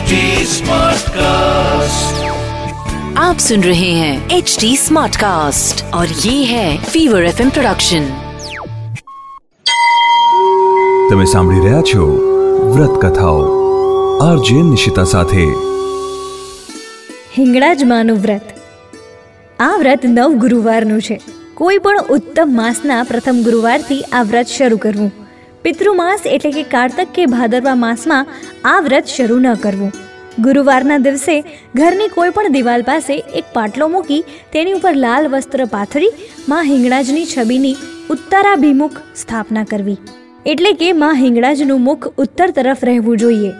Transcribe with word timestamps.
HD 0.00 0.18
Smartcast. 0.50 2.20
आप 3.18 3.38
सुन 3.38 3.62
रहे 3.62 3.88
हैं 3.92 4.36
एच 4.36 4.56
डी 4.60 4.70
स्मार्ट 4.76 5.16
कास्ट 5.16 5.82
और 5.94 6.12
ये 6.20 6.32
है 6.44 6.68
फीवर 6.84 7.24
एफ 7.24 7.40
प्रोडक्शन 7.48 8.06
તમે 11.10 11.26
સાંભળી 11.32 11.64
રહ્યા 11.64 11.82
છો 11.82 12.06
વ્રત 12.70 13.02
કથાઓ 13.02 13.42
આરજે 14.22 14.62
નિશિતા 14.70 15.06
સાથે 15.12 15.44
હિંગળાજમાનું 17.36 18.24
વ્રત 18.24 18.56
આ 19.58 19.70
વ્રત 19.76 20.10
નવ 20.10 20.40
ગુરુવારનું 20.46 21.04
છે 21.04 21.20
કોઈ 21.60 21.84
પણ 21.84 22.10
ઉત્તમ 22.16 22.58
માસના 22.58 23.04
પ્રથમ 23.04 23.46
ગુરુવારથી 23.46 24.02
આ 24.12 24.26
વ્રત 24.26 24.56
શરૂ 24.56 24.82
કરવું 24.86 25.14
પિતૃમાસ 25.63 26.23
એટલે 26.25 26.51
કે 26.51 26.63
કાર્તક 26.63 27.11
કે 27.15 27.25
ભાદરવા 27.33 27.75
માસમાં 27.81 28.31
આ 28.65 28.77
વ્રત 28.85 29.11
શરૂ 29.15 29.39
ન 29.39 29.47
કરવું. 29.65 29.91
ગુરુવારના 30.39 30.97
દિવસે 30.97 31.35
ઘરની 31.75 32.07
કોઈ 32.15 32.33
પણ 32.35 32.55
દિવાલ 32.55 32.85
પાસે 32.89 33.13
એક 33.39 33.51
પાટલો 33.53 33.87
મૂકી 33.87 34.21
તેની 34.53 34.77
ઉપર 34.77 34.93
લાલ 34.95 35.29
વસ્ત્ર 35.33 35.65
પાથરી 35.65 36.11
માં 36.49 36.63
હિંગળાજની 36.63 37.27
છબીની 37.33 37.75
ઉત્તરાભિમુખ 38.09 38.97
સ્થાપના 39.15 39.63
કરવી. 39.63 39.99
એટલે 40.45 40.71
કે 40.73 40.89
માં 40.93 41.15
હિંગળાજનું 41.15 41.85
મુખ 41.89 42.09
ઉત્તર 42.17 42.49
તરફ 42.49 42.83
રહેવું 42.83 43.17
જોઈએ. 43.17 43.53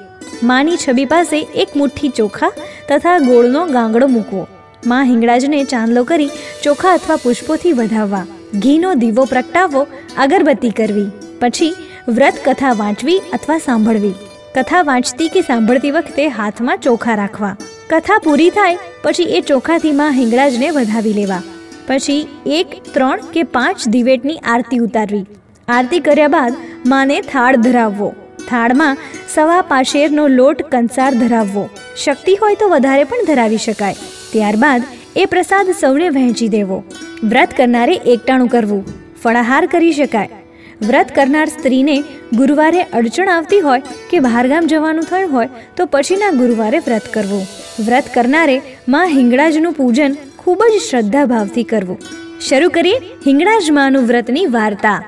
માની 0.43 0.81
છબી 0.87 1.05
પાસે 1.05 1.37
એક 1.65 1.75
મુઠ્ઠી 1.75 2.09
ચોખા 2.09 2.51
તથા 2.89 3.17
ગોળનો 3.19 3.63
ગાંગડો 3.77 4.07
મૂકવો. 4.07 4.43
માં 4.87 5.05
હિંગળાજને 5.05 5.63
ચાંદલો 5.63 6.03
કરી 6.03 6.31
ચોખા 6.63 6.93
અથવા 6.93 7.15
પુષ્પોથી 7.15 7.73
વધાવવા. 7.73 8.25
ઘીનો 8.63 8.93
દીવો 8.93 9.23
પ્રગટાવવો, 9.25 9.81
અગરબત્તી 10.17 10.69
કરવી. 10.69 11.09
પછી 11.39 11.75
વ્રત 12.07 12.33
કથા 12.45 12.73
વાંચવી 12.73 13.21
અથવા 13.33 13.57
સાંભળવી. 13.57 14.13
કથા 14.55 14.81
વાંચતી 14.81 15.27
કે 15.27 15.41
સાંભળતી 15.41 15.91
વખતે 15.91 16.27
હાથમાં 16.27 16.77
ચોખા 16.77 17.15
રાખવા. 17.15 17.57
કથા 17.89 18.21
પૂરી 18.23 18.49
થાય, 18.49 18.77
પછી 19.03 19.23
એ 19.23 19.41
ચોખાથી 19.41 19.91
માં 19.91 20.11
હિંગળાજને 20.11 20.69
વધાવી 20.69 21.13
લેવા. 21.13 21.41
પછી 21.87 22.27
એક, 22.45 22.67
ત્રણ 22.93 23.19
કે 23.19 23.43
પાંચ 23.43 23.87
દિવેટની 23.87 24.37
આરતી 24.37 24.77
ઉતારવી. 24.77 25.25
આરતી 25.67 25.99
કર્યા 25.99 26.27
બાદ 26.27 26.55
માને 26.85 27.21
થાળ 27.21 27.55
ધરાવવો. 27.55 28.13
થાળમાં 28.49 28.97
સવા 29.33 29.61
પાશેરનો 29.61 30.27
લોટ 30.27 30.61
કંસાર 30.71 31.13
ધરાવવો. 31.13 31.69
શક્તિ 32.03 32.35
હોય 32.35 32.55
તો 32.55 32.69
વધારે 32.69 33.03
પણ 33.03 33.25
ધરાવી 33.27 33.57
શકાય. 33.57 33.95
ત્યારબાદ 34.31 34.83
એ 35.15 35.25
પ્રસાદ 35.25 35.71
સૌને 35.71 36.09
વહેંચી 36.09 36.47
દેવો. 36.47 36.83
વ્રત 37.23 37.49
કરનારે 37.57 37.93
એકટાણું 37.93 38.47
કરવું. 38.47 38.85
ફળાહાર 39.23 39.65
કરી 39.65 39.91
શકાય. 39.91 40.29
વ્રત 40.87 41.09
કરનાર 41.15 41.47
સ્ત્રીને 41.55 41.97
ગુરુવારે 42.37 42.81
અડચણ 42.99 43.29
આવતી 43.33 43.61
હોય 43.65 43.81
કે 44.09 44.19
બહારગામ 44.25 44.69
જવાનું 44.71 45.05
થયું 45.09 45.31
હોય, 45.35 45.49
તો 45.77 45.85
પછીના 45.85 46.31
ગુરુવારે 46.39 46.79
વ્રત 46.87 47.05
કરવું. 47.15 47.43
વ્રત 47.85 48.07
કરનારે 48.15 48.57
માં 48.93 49.13
હિંગળાજનું 49.17 49.77
પૂજન 49.79 50.17
ખૂબ 50.37 50.63
જ 50.71 50.79
શ્રદ્ધા 50.87 51.25
ભાવથી 51.33 51.63
કરવું. 51.63 51.99
શરૂ 52.47 52.71
કરીએ 52.77 52.97
હિંગળાજ 53.27 53.69
માનું 53.77 54.07
વ્રતની 54.11 54.47
વાર્તા. 54.57 54.99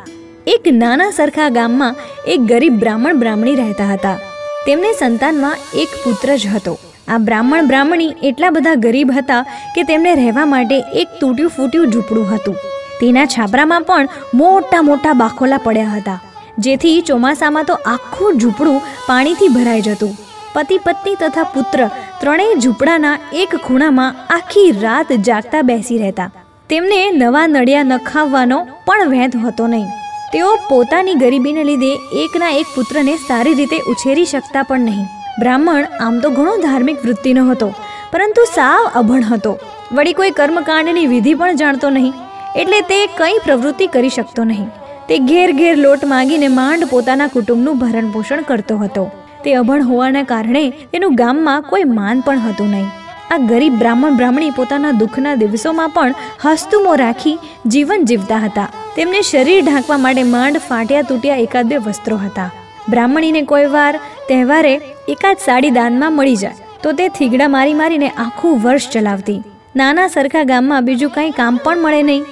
એક 0.48 0.66
નાના 0.82 1.16
સરખા 1.20 1.50
ગામમાં 1.58 1.96
એક 2.28 2.42
ગરીબ 2.52 2.76
બ્રાહ્મણ 2.84 3.22
બ્રાહ્મણી 3.24 3.56
રહેતા 3.56 3.90
હતા. 3.94 4.18
તેમને 4.66 4.92
સંતાનમાં 5.00 5.64
એક 5.84 5.90
પુત્ર 6.04 6.36
જ 6.36 6.54
હતો. 6.56 6.76
આ 7.08 7.18
બ્રાહ્મણ 7.18 7.72
બ્રાહ્મણી 7.72 8.14
એટલા 8.30 8.54
બધા 8.58 8.76
ગરીબ 8.86 9.16
હતા 9.18 9.42
કે 9.76 9.88
તેમને 9.90 10.12
રહેવા 10.22 10.46
માટે 10.54 10.78
એક 11.02 11.20
તૂટ્યું 11.20 11.56
ફૂટ્યું 11.58 11.92
ઝૂંપડું 11.92 12.30
હતું. 12.36 12.62
તેના 13.04 13.30
છાપરામાં 13.34 13.88
પણ 13.90 14.14
મોટા 14.42 14.84
મોટા 14.90 15.16
બાખોલા 15.24 15.64
પડ્યા 15.66 15.96
હતા. 15.96 16.20
જેથી 16.66 16.98
ચોમાસામાં 17.08 17.68
તો 17.70 17.76
આખું 17.94 18.40
ઝૂંપડું 18.42 18.84
પાણીથી 19.08 19.56
ભરાઈ 19.56 19.84
જતું. 19.88 20.14
પતિ 20.56 20.76
પત્ની 20.86 21.18
તથા 21.22 21.50
પુત્ર 21.54 21.82
ત્રણેય 22.22 22.60
ઝૂંપડાના 22.64 23.18
એક 23.42 23.54
ખૂણામાં 23.66 24.20
આખી 24.36 24.70
રાત 24.84 25.12
જાગતા 25.28 25.64
બેસી 25.70 26.00
રહેતા. 26.04 26.30
તેમને 26.70 27.00
નવા 27.22 27.48
નળિયા 27.48 27.90
નખાવવાનો 27.90 28.60
પણ 28.88 29.12
વેંત 29.14 29.36
હતો 29.46 29.68
નહીં. 29.74 29.90
તેઓ 30.34 30.52
પોતાની 30.70 31.20
ગરીબીને 31.24 31.64
લીધે 31.70 31.92
એકના 32.24 32.54
એક 32.60 32.70
પુત્રને 32.76 33.16
સારી 33.28 33.58
રીતે 33.60 33.78
ઉછેરી 33.92 34.30
શકતા 34.34 34.64
પણ 34.70 34.88
નહીં. 34.90 35.08
બ્રાહ્મણ 35.42 35.86
આમ 36.06 36.16
તો 36.24 36.36
ઘણો 36.38 36.54
ધાર્મિક 36.66 37.00
વૃત્તિનો 37.06 37.44
હતો, 37.52 37.70
પરંતુ 38.14 38.44
સાવ 38.56 38.84
અભણ 39.02 39.26
હતો. 39.32 39.54
વળી 39.98 40.18
કોઈ 40.20 40.38
કર્મકાંડની 40.40 41.12
વિધિ 41.14 41.34
પણ 41.42 41.60
જાણતો 41.64 41.90
નહીં. 41.98 42.14
એટલે 42.62 42.80
તે 42.90 42.98
કંઈ 43.20 43.44
પ્રવૃત્તિ 43.46 43.86
કરી 43.94 44.16
શકતો 44.16 44.44
નહીં. 44.50 44.70
તે 45.08 45.16
ઘેર 45.30 45.50
ઘેર 45.60 45.76
લોટ 45.86 46.04
માંગીને 46.14 46.50
માંડ 46.58 46.90
પોતાના 46.92 47.32
કુટુંબનું 47.36 47.80
ભરણ 47.84 48.10
પોષણ 48.16 48.44
કરતો 48.50 48.76
હતો. 48.82 49.06
તે 49.44 49.54
અભણ 49.62 49.88
હોવાના 49.90 50.28
કારણે 50.32 50.66
તેનું 50.92 51.16
ગામમાં 51.22 51.66
કોઈ 51.70 51.88
માન 51.98 52.22
પણ 52.26 52.44
હતું 52.46 52.70
નહીં. 52.76 52.90
આ 53.34 53.40
ગરીબ 53.50 53.76
બ્રાહ્મણ 53.82 54.18
બ્રાહ્મણી 54.20 54.54
પોતાના 54.58 54.94
દુઃખના 55.02 55.36
દિવસોમાં 55.42 55.94
પણ 55.96 56.14
હસ્તુમો 56.44 56.94
રાખી 57.02 57.38
જીવન 57.74 58.06
જીવતા 58.12 58.42
હતા. 58.46 58.68
તેમને 58.98 59.22
શરીર 59.30 59.62
ઢાંકવા 59.62 60.02
માટે 60.04 60.24
માંડ 60.34 60.62
ફાટ્યા 60.68 61.08
તૂટ્યા 61.10 61.40
એકાદ 61.46 61.72
બે 61.72 61.80
વસ્ત્રો 61.88 62.18
હતા. 62.26 62.50
બ્રાહ્મણીને 62.92 63.42
કોઈ 63.52 63.72
વાર 63.76 63.94
તહેવારે 64.30 64.76
એકાદ 65.14 65.44
સાડી 65.46 65.74
દાનમાં 65.80 66.16
મળી 66.18 66.40
જાય, 66.44 66.70
તો 66.84 66.94
તે 67.00 67.10
થીગડા 67.18 67.50
મારી 67.56 67.80
મારીને 67.82 68.10
આખું 68.16 68.62
વર્ષ 68.66 68.88
ચલાવતી. 68.96 69.40
નાના 69.82 70.08
સરખા 70.16 70.46
ગામમાં 70.54 70.88
બીજું 70.88 71.14
કંઈ 71.18 71.36
કામ 71.42 71.60
પણ 71.66 71.84
મળે 71.86 72.02
નહીં. 72.10 72.24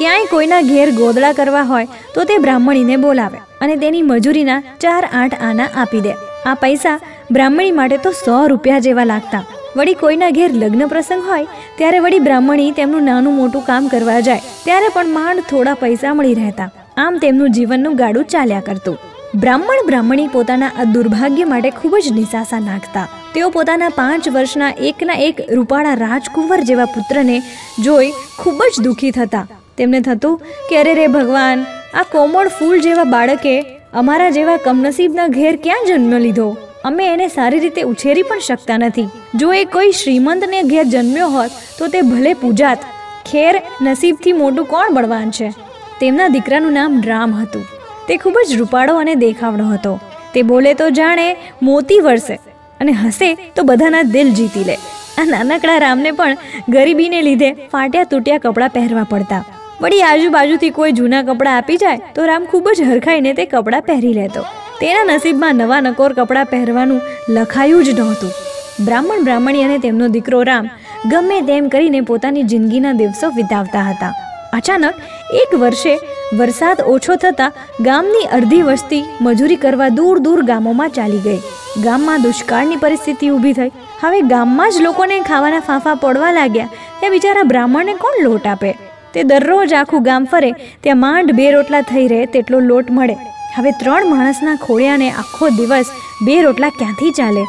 ક્યાંય 0.00 0.28
કોઈના 0.28 0.60
ઘેર 0.68 0.86
ગોદડા 0.98 1.36
કરવા 1.38 1.64
હોય, 1.70 1.88
તો 2.14 2.22
તે 2.28 2.36
બ્રાહ્મણીને 2.44 2.96
બોલાવે 3.02 3.38
અને 3.64 3.74
તેની 3.82 4.06
મજૂરીના 4.10 4.60
ચાર 4.82 5.02
આઠ 5.20 5.36
આના 5.48 5.66
આપી 5.82 6.00
દે. 6.06 6.14
આ 6.50 6.54
પૈસા 6.62 6.94
બ્રાહ્મણી 7.36 7.74
માટે 7.78 7.98
તો 8.06 8.12
સો 8.20 8.38
રૂપિયા 8.52 8.84
જેવા 8.86 9.04
લાગતા. 9.10 9.42
વળી 9.76 9.98
કોઈના 10.02 10.30
ઘેર 10.38 10.48
લગ્ન 10.62 10.84
પ્રસંગ 10.92 11.26
હોય, 11.30 11.50
ત્યારે 11.78 12.00
વળી 12.06 12.22
બ્રાહ્મણી 12.28 12.70
તેમનું 12.80 13.06
નાનું 13.10 13.38
મોટું 13.42 13.66
કામ 13.68 13.92
કરવા 13.92 14.16
જાય, 14.30 14.56
ત્યારે 14.64 14.90
પણ 14.96 15.14
માંડ 15.18 15.44
થોડા 15.52 15.76
પૈસા 15.84 16.16
મળી 16.16 16.40
રહેતા. 16.40 16.70
આમ 17.04 17.20
તેમનું 17.26 17.54
જીવનનું 17.58 18.00
ગાડું 18.02 18.28
ચાલ્યા 18.34 18.64
કરતું. 18.70 18.98
બ્રાહ્મણ 19.44 19.86
બ્રાહ્મણી 19.92 20.28
પોતાના 20.38 20.74
આ 20.80 20.90
દુર્ભાગ્ય 20.96 21.52
માટે 21.54 21.70
ખૂબ 21.78 22.00
જ 22.04 22.16
નિસાસા 22.18 22.64
નાખતા. 22.72 23.06
તેઓ 23.34 23.54
પોતાના 23.60 23.94
પાંચ 24.02 24.34
વર્ષના 24.36 24.74
એકના 24.90 25.22
એક 25.28 25.46
રૂપાળા 25.56 25.96
રાજકુંવર 26.06 26.60
જેવા 26.72 26.92
પુત્રને 26.98 27.40
જોઈ 27.86 28.14
ખૂબ 28.42 28.68
જ 28.72 28.88
દુઃખી 28.88 29.16
થતા. 29.22 29.48
તેમને 29.80 30.00
થતું 30.00 30.40
કે 30.70 30.80
અરે 30.80 30.94
રે 30.94 31.06
ભગવાન, 31.16 31.68
આ 31.94 32.02
કોમળ 32.14 32.48
ફૂલ 32.48 32.80
જેવા 32.80 33.04
બાળકે 33.04 33.54
અમારા 33.92 34.30
જેવા 34.30 34.56
કમનસીબના 34.56 35.28
ઘેર 35.28 35.54
ક્યાં 35.56 35.86
જન્મ 35.86 36.14
લીધો? 36.18 36.48
અમે 36.84 37.04
એને 37.06 37.26
સારી 37.28 37.58
રીતે 37.58 37.82
ઉછેરી 37.82 38.22
પણ 38.22 38.38
શકતા 38.38 38.78
નથી. 38.78 39.08
જો 39.34 39.52
એ 39.52 39.64
કોઈ 39.64 39.92
શ્રીમંતને 39.92 40.60
ઘેર 40.62 40.84
જન્મ્યો 40.84 41.28
હોત, 41.28 41.50
તો 41.78 41.88
તે 41.88 42.00
ભલે 42.02 42.32
પૂજાત, 42.34 42.86
ખેર 43.30 43.54
નસીબથી 43.82 44.32
મોટું 44.32 44.66
કોણ 44.66 44.94
બળવાન 44.94 45.30
છે? 45.30 45.50
તેમના 46.00 46.28
દીકરાનું 46.28 46.72
નામ 46.72 47.02
રામ 47.06 47.34
હતું. 47.34 47.66
તે 48.08 48.16
ખૂબ 48.16 48.38
જ 48.48 48.56
રૂપાળો 48.56 48.96
અને 48.96 49.14
દેખાવડો 49.14 49.64
હતો. 49.64 49.92
તે 50.34 50.42
બોલે 50.42 50.74
તો 50.74 50.90
જાણે, 50.90 51.36
મોતી 51.62 52.00
વરસે 52.00 52.36
અને 52.80 52.92
હસે 52.92 53.28
તો 53.34 53.62
બધાના 53.62 54.02
દિલ 54.02 54.30
જીતી 54.30 54.64
લે. 54.64 54.76
આ 55.18 55.24
નાનકડા 55.24 55.78
રામને 55.78 56.10
પણ 56.10 56.36
ગરીબીને 56.68 57.22
લીધે 57.22 57.50
ફાટ્યા 57.52 58.04
તૂટ્યા 58.04 58.38
કપડાં 58.38 58.70
પહેરવા 58.70 59.04
પડતા. 59.04 59.44
વળી 59.82 60.02
આજુબાજુથી 60.02 60.70
કોઈ 60.70 60.92
જૂના 60.92 61.22
કપડાં 61.22 61.56
આપી 61.56 61.76
જાય 61.76 62.00
તો 62.14 62.24
રામ 62.26 62.44
ખૂબ 62.44 62.66
જ 62.76 62.82
હરખાઈને 62.82 63.32
તે 63.34 63.44
કપડાં 63.44 63.82
પહેરી 63.82 64.12
લેતો. 64.12 64.42
તેના 64.80 65.04
નસીબમાં 65.04 65.54
નવા 65.54 65.80
નકોર 65.80 66.12
કપડાં 66.12 66.44
પહેરવાનું 66.44 67.00
લખાયું 67.28 67.84
જ 67.84 67.90
નહોતું. 67.90 68.30
બ્રાહ્મણ 68.84 69.24
બ્રાહ્મણી 69.24 69.62
અને 69.62 69.78
તેમનો 69.78 70.08
દીકરો 70.08 70.42
રામ 70.42 70.68
ગમે 71.10 71.40
તેમ 71.40 71.68
કરીને 71.68 72.00
પોતાની 72.00 72.42
જિંદગીના 72.42 72.92
દિવસો 72.92 73.30
વિતાવતા 73.30 73.82
હતા. 73.82 74.12
અચાનક 74.52 74.94
એક 75.34 75.54
વર્ષે 75.58 75.98
વરસાદ 76.32 76.80
ઓછો 76.80 77.16
થતાં 77.16 77.52
ગામની 77.80 78.26
અડધી 78.32 78.62
વસ્તી 78.62 79.04
મજૂરી 79.20 79.56
કરવા 79.56 79.88
દૂર 79.88 80.18
દૂર 80.18 80.42
ગામોમાં 80.42 80.90
ચાલી 80.90 81.18
ગઈ. 81.18 81.40
ગામમાં 81.84 82.22
દુષ્કાળની 82.22 82.76
પરિસ્થિતિ 82.76 83.30
ઊભી 83.30 83.52
થઈ. 83.52 83.72
હવે 84.00 84.20
ગામમાં 84.20 84.70
જ 84.70 84.80
લોકોને 84.80 85.20
ખાવાના 85.20 85.60
ફાંફા 85.60 85.94
પડવા 85.94 86.30
લાગ્યા. 86.30 86.70
ત્યાં 87.00 87.12
બિચારા 87.12 87.42
બ્રાહ્મણને 87.42 87.94
કોણ 87.94 88.24
લોટ 88.24 88.46
આપે? 88.46 88.89
તે 89.14 89.22
દરરોજ 89.30 89.72
આખું 89.72 90.06
ગામ 90.08 90.24
ફરે, 90.24 90.50
ત્યાં 90.82 91.02
માંડ 91.04 91.36
બે 91.38 91.46
રોટલા 91.50 91.82
થઈ 91.82 92.06
રહે 92.12 92.20
તેટલો 92.26 92.60
લોટ 92.60 92.90
મળે. 92.90 93.16
હવે 93.56 93.70
ત્રણ 93.80 94.10
માણસના 94.14 94.56
ખોળિયાને 94.66 95.08
આખો 95.10 95.48
દિવસ 95.58 95.90
બે 96.26 96.36
રોટલા 96.42 96.68
ક્યાંથી 96.80 97.10
ચાલે? 97.10 97.42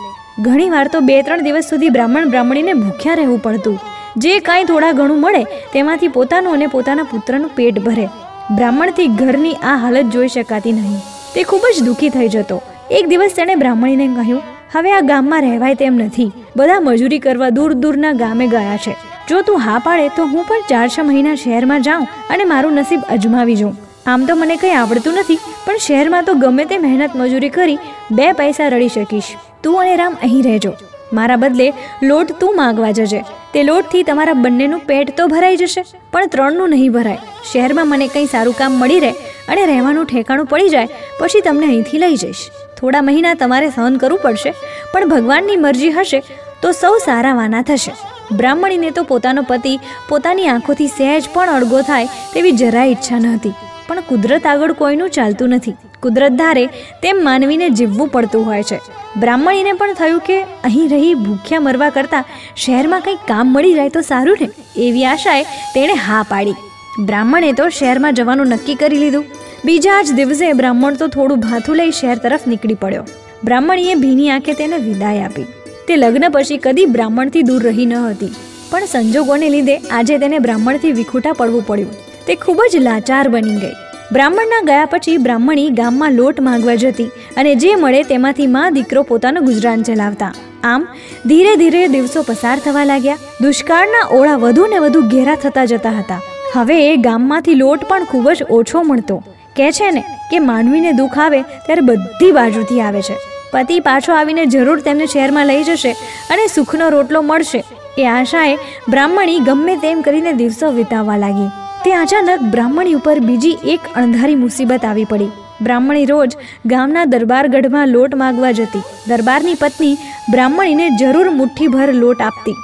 ઘણીવાર 0.46 0.88
તો 0.88 1.02
બે 1.10 1.18
ત્રણ 1.22 1.44
દિવસ 1.48 1.70
સુધી 1.70 1.90
બ્રાહ્મણ 1.90 2.30
બ્રાહ્મણીને 2.30 2.74
ભૂખ્યા 2.74 3.20
રહેવું 3.22 3.42
પડતું. 3.42 3.80
જે 4.18 4.40
કાંઈ 4.40 4.64
થોડા 4.64 4.92
ઘણું 4.92 5.20
મળે, 5.20 5.44
તેમાંથી 5.74 6.08
પોતાનું 6.08 6.54
અને 6.54 6.68
પોતાના 6.68 7.04
પુત્રનું 7.04 7.56
પેટ 7.60 7.80
ભરે. 7.88 8.08
બ્રાહ્મણથી 8.56 9.08
ઘરની 9.22 9.54
આ 9.64 9.78
હાલત 9.78 10.10
જોઈ 10.16 10.32
શકાતી 10.38 10.72
નહીં. 10.72 11.00
તે 11.36 11.44
ખૂબ 11.44 11.70
જ 11.76 11.86
દુઃખી 11.90 12.10
થઈ 12.10 12.28
જતો. 12.28 12.58
એક 12.98 13.06
દિવસ 13.14 13.38
તેણે 13.38 13.56
બ્રાહ્મણીને 13.56 14.08
કહ્યું, 14.18 14.42
હવે 14.74 14.92
આ 14.98 15.06
ગામમાં 15.12 15.42
રહેવાય 15.42 15.76
તેમ 15.76 16.02
નથી. 16.08 16.32
બધા 16.56 16.80
મજૂરી 16.80 17.20
કરવા 17.20 17.50
દૂર 17.50 17.72
દૂરના 17.74 18.14
ગામે 18.14 18.46
ગયા 18.48 18.78
છે. 18.78 18.96
જો 19.32 19.42
તું 19.48 19.64
હા 19.68 19.80
પાડે 19.88 20.12
તો 20.18 20.28
હું 20.34 20.50
પણ 20.52 20.68
ચાર 20.74 20.86
છ 20.94 21.00
મહિના 21.10 21.40
શહેરમાં 21.46 21.88
જાઉં 21.88 22.06
અને 22.36 22.46
મારું 22.54 22.80
નસીબ 22.82 23.10
અજમાવી 23.16 23.58
જાઉં. 23.64 23.76
આમ 24.12 24.30
તો 24.30 24.36
મને 24.44 24.56
કંઈ 24.62 24.78
આવડતું 24.78 25.20
નથી, 25.24 25.42
પણ 25.66 25.84
શહેરમાં 25.88 26.28
તો 26.30 26.40
ગમે 26.46 26.64
તે 26.72 26.80
મહેનત 26.86 27.20
મજૂરી 27.22 27.52
કરી 27.58 27.78
બે 28.18 28.28
પૈસા 28.40 28.72
રડી 28.74 28.94
શકીશ. 28.96 29.30
તું 29.64 29.78
અને 29.84 29.94
રામ 30.02 30.18
અહીં 30.26 30.44
રહેજો. 30.50 30.74
મારા 31.18 31.40
બદલે 31.44 31.68
લોટ 32.10 32.30
તું 32.42 32.58
માગવા 32.60 32.92
જજે. 33.00 33.22
તે 33.54 33.64
લોટથી 33.70 34.04
તમારા 34.10 34.38
બંનેનું 34.44 34.82
પેટ 34.90 35.10
તો 35.18 35.24
ભરાઈ 35.34 35.60
જશે, 35.62 35.82
પણ 36.14 36.32
ત્રણનું 36.36 36.74
નહીં 36.76 36.94
ભરાય. 36.98 37.22
શહેરમાં 37.50 37.92
મને 37.94 38.08
કંઈ 38.14 38.30
સારું 38.34 38.58
કામ 38.62 38.80
મળી 38.84 39.02
રહે 39.06 39.12
અને 39.52 39.64
રહેવાનું 39.72 40.08
ઠેકાણું 40.12 40.52
પડી 40.54 40.72
જાય, 40.76 40.90
પછી 41.20 41.44
તમને 41.48 41.68
અહીંથી 41.72 42.02
લઈ 42.04 42.22
જઈશ. 42.24 42.44
થોડા 42.78 43.04
મહિના 43.10 43.36
તમારે 43.42 43.68
સહન 43.76 44.00
કરવું 44.04 44.24
પડશે, 44.26 44.52
પણ 44.94 45.12
ભગવાનની 45.14 45.60
મરજી 45.66 45.94
હશે 46.00 46.20
તો 46.64 46.72
સૌ 46.82 46.96
સારા 47.08 47.36
વાના 47.42 47.68
થશે. 47.70 47.94
બ્રાહ્મણીને 48.32 48.92
તો 48.92 49.04
પોતાનો 49.04 49.42
પતિ 49.42 49.80
પોતાની 50.10 50.48
આંખોથી 50.48 50.88
સહેજ 50.88 51.24
પણ 51.34 51.50
અડગો 51.50 51.82
થાય 51.82 52.06
તેવી 52.06 52.52
જરાય 52.52 52.88
ઈચ્છા 52.88 53.20
ન 53.20 53.28
હતી. 53.28 53.54
પણ 53.88 54.00
કુદરત 54.00 54.46
આગળ 54.46 54.72
કોઈનું 54.72 55.10
ચાલતું 55.10 55.50
નથી. 55.50 55.76
કુદરત 56.04 56.32
ધારે 56.32 56.66
તેમ 57.02 57.24
માનવીને 57.24 57.70
જીવવું 57.70 58.08
પડતું 58.08 58.46
હોય 58.46 58.64
છે. 58.64 58.80
બ્રાહ્મણીને 59.18 59.74
પણ 59.74 59.94
થયું 59.94 60.20
કે 60.20 60.44
અહીં 60.44 60.90
રહી 60.90 61.14
ભૂખ્યા 61.14 61.60
મરવા 61.60 61.90
કરતાં 61.90 62.24
શહેરમાં 62.56 63.02
કંઈક 63.02 63.18
કામ 63.28 63.54
મળી 63.54 63.74
જાય 63.74 63.90
તો 63.90 64.02
સારું 64.02 64.38
ને? 64.42 64.50
એવી 64.78 65.06
આશાએ 65.06 65.44
તેણે 65.44 65.94
હા 65.94 66.26
પાડી. 66.30 66.56
બ્રાહ્મણે 67.00 67.52
તો 67.52 67.70
શહેરમાં 67.70 68.14
જવાનું 68.14 68.48
નક્કી 68.48 68.76
કરી 68.76 68.98
લીધું. 68.98 69.26
બીજા 69.66 70.02
જ 70.02 70.12
દિવસે 70.12 70.54
બ્રાહ્મણ 70.54 70.94
તો 70.94 71.08
થોડું 71.08 71.40
ભાથું 71.40 71.76
લઈ 71.76 71.92
શહેર 71.92 72.18
તરફ 72.18 72.48
નીકળી 72.48 72.74
પડ્યો. 72.74 73.04
બ્રાહ્મણીએ 73.44 73.96
ભીની 73.96 74.30
આંખે 74.30 74.54
તેને 74.54 74.78
વિદાય 74.78 75.22
આપી. 75.22 75.46
તે 75.88 75.96
લગ્ન 75.96 76.30
પછી 76.30 76.58
કદી 76.58 76.86
બ્રાહ્મણથી 76.86 77.42
દૂર 77.42 77.64
રહી 77.64 77.86
ન 77.86 77.94
હતી. 77.94 78.34
પણ 78.72 78.86
સંજોગોને 78.86 79.50
લીધે 79.50 79.78
આજે 79.78 80.18
તેને 80.18 80.40
બ્રાહ્મણથી 80.40 80.92
વિખૂટા 80.92 81.34
પડવું 81.34 81.68
પડ્યું. 81.68 81.96
તે 82.28 82.36
ખૂબ 82.36 82.62
જ 82.72 82.76
લાચાર 82.76 83.28
બની 83.30 83.56
ગઈ. 83.56 83.74
બ્રાહ્મણના 84.12 84.62
ગયા 84.62 84.86
પછી 84.86 85.18
બ્રાહ્મણી 85.18 85.70
ગામમાં 85.70 86.12
લોટ 86.12 86.40
માંગવા 86.40 86.76
જતી 86.76 87.10
અને 87.38 87.56
જે 87.56 87.76
મળે 87.76 88.04
તેમાંથી 88.04 88.48
માં 88.48 88.74
દીકરો 88.74 89.04
પોતાનું 89.04 89.46
ગુજરાન 89.46 89.84
ચલાવતા. 89.84 90.34
આમ 90.64 90.88
ધીરે 91.26 91.56
ધીરે 91.56 91.88
દિવસો 91.88 92.22
પસાર 92.22 92.60
થવા 92.60 92.84
લાગ્યા. 92.84 93.18
દુષ્કાળના 93.42 94.08
ઓળા 94.12 94.36
વધુ 94.36 94.66
ને 94.66 94.78
વધુ 94.78 95.02
ઘેરા 95.02 95.36
થતા 95.36 95.66
જતા 95.66 95.90
હતા. 95.90 96.22
હવે 96.54 96.94
એ 96.94 96.96
ગામમાંથી 96.96 97.56
લોટ 97.56 97.80
પણ 97.88 98.04
ખૂબ 98.04 98.30
જ 98.30 98.44
ઓછો 98.50 98.84
મળતો. 98.84 99.24
કહે 99.58 99.72
છે 99.72 99.92
ને 99.92 100.04
કે 100.32 100.40
માનવીને 100.40 100.92
દુઃખ 100.92 101.20
આવે 101.20 101.42
ત્યારે 101.42 101.82
બધી 101.82 102.32
બાજુથી 102.32 102.82
આવે 102.82 103.02
છે. 103.02 103.16
પતિ 103.54 103.80
પાછો 103.80 104.14
આવીને 104.14 104.44
જરૂર 104.46 104.80
તેમને 104.88 105.06
શહેરમાં 105.06 105.50
લઈ 105.52 105.64
જશે 105.64 105.92
અને 106.34 106.44
સુખનો 106.56 106.90
રોટલો 106.90 107.22
મળશે. 107.22 107.62
એ 107.98 108.06
આશાએ 108.18 108.56
બ્રાહ્મણી 108.90 109.40
ગમે 109.50 109.76
તેમ 109.76 110.02
કરીને 110.02 110.32
દિવસો 110.34 110.72
વિતાવવા 110.72 111.18
લાગી. 111.18 111.50
તે 111.84 111.94
અચાનક 111.94 112.48
બ્રાહ્મણી 112.56 112.94
ઉપર 112.94 113.18
બીજી 113.30 113.60
એક 113.76 113.90
અણધારી 113.96 114.36
મુસીબત 114.36 114.86
આવી 114.86 115.04
પડી. 115.04 115.32
બ્રાહ્મણી 115.62 116.06
રોજ 116.06 116.32
ગામના 116.66 117.06
દરબારગઢમાં 117.06 117.94
લોટ 117.96 118.16
માગવા 118.24 118.52
જતી. 118.52 118.88
દરબારની 119.08 119.60
પત્ની 119.64 120.00
બ્રાહ્મણીને 120.32 120.98
જરૂર 121.02 121.28
મુઠ્ઠીભર 121.42 121.90
લોટ 121.94 122.22
આપતી. 122.22 122.58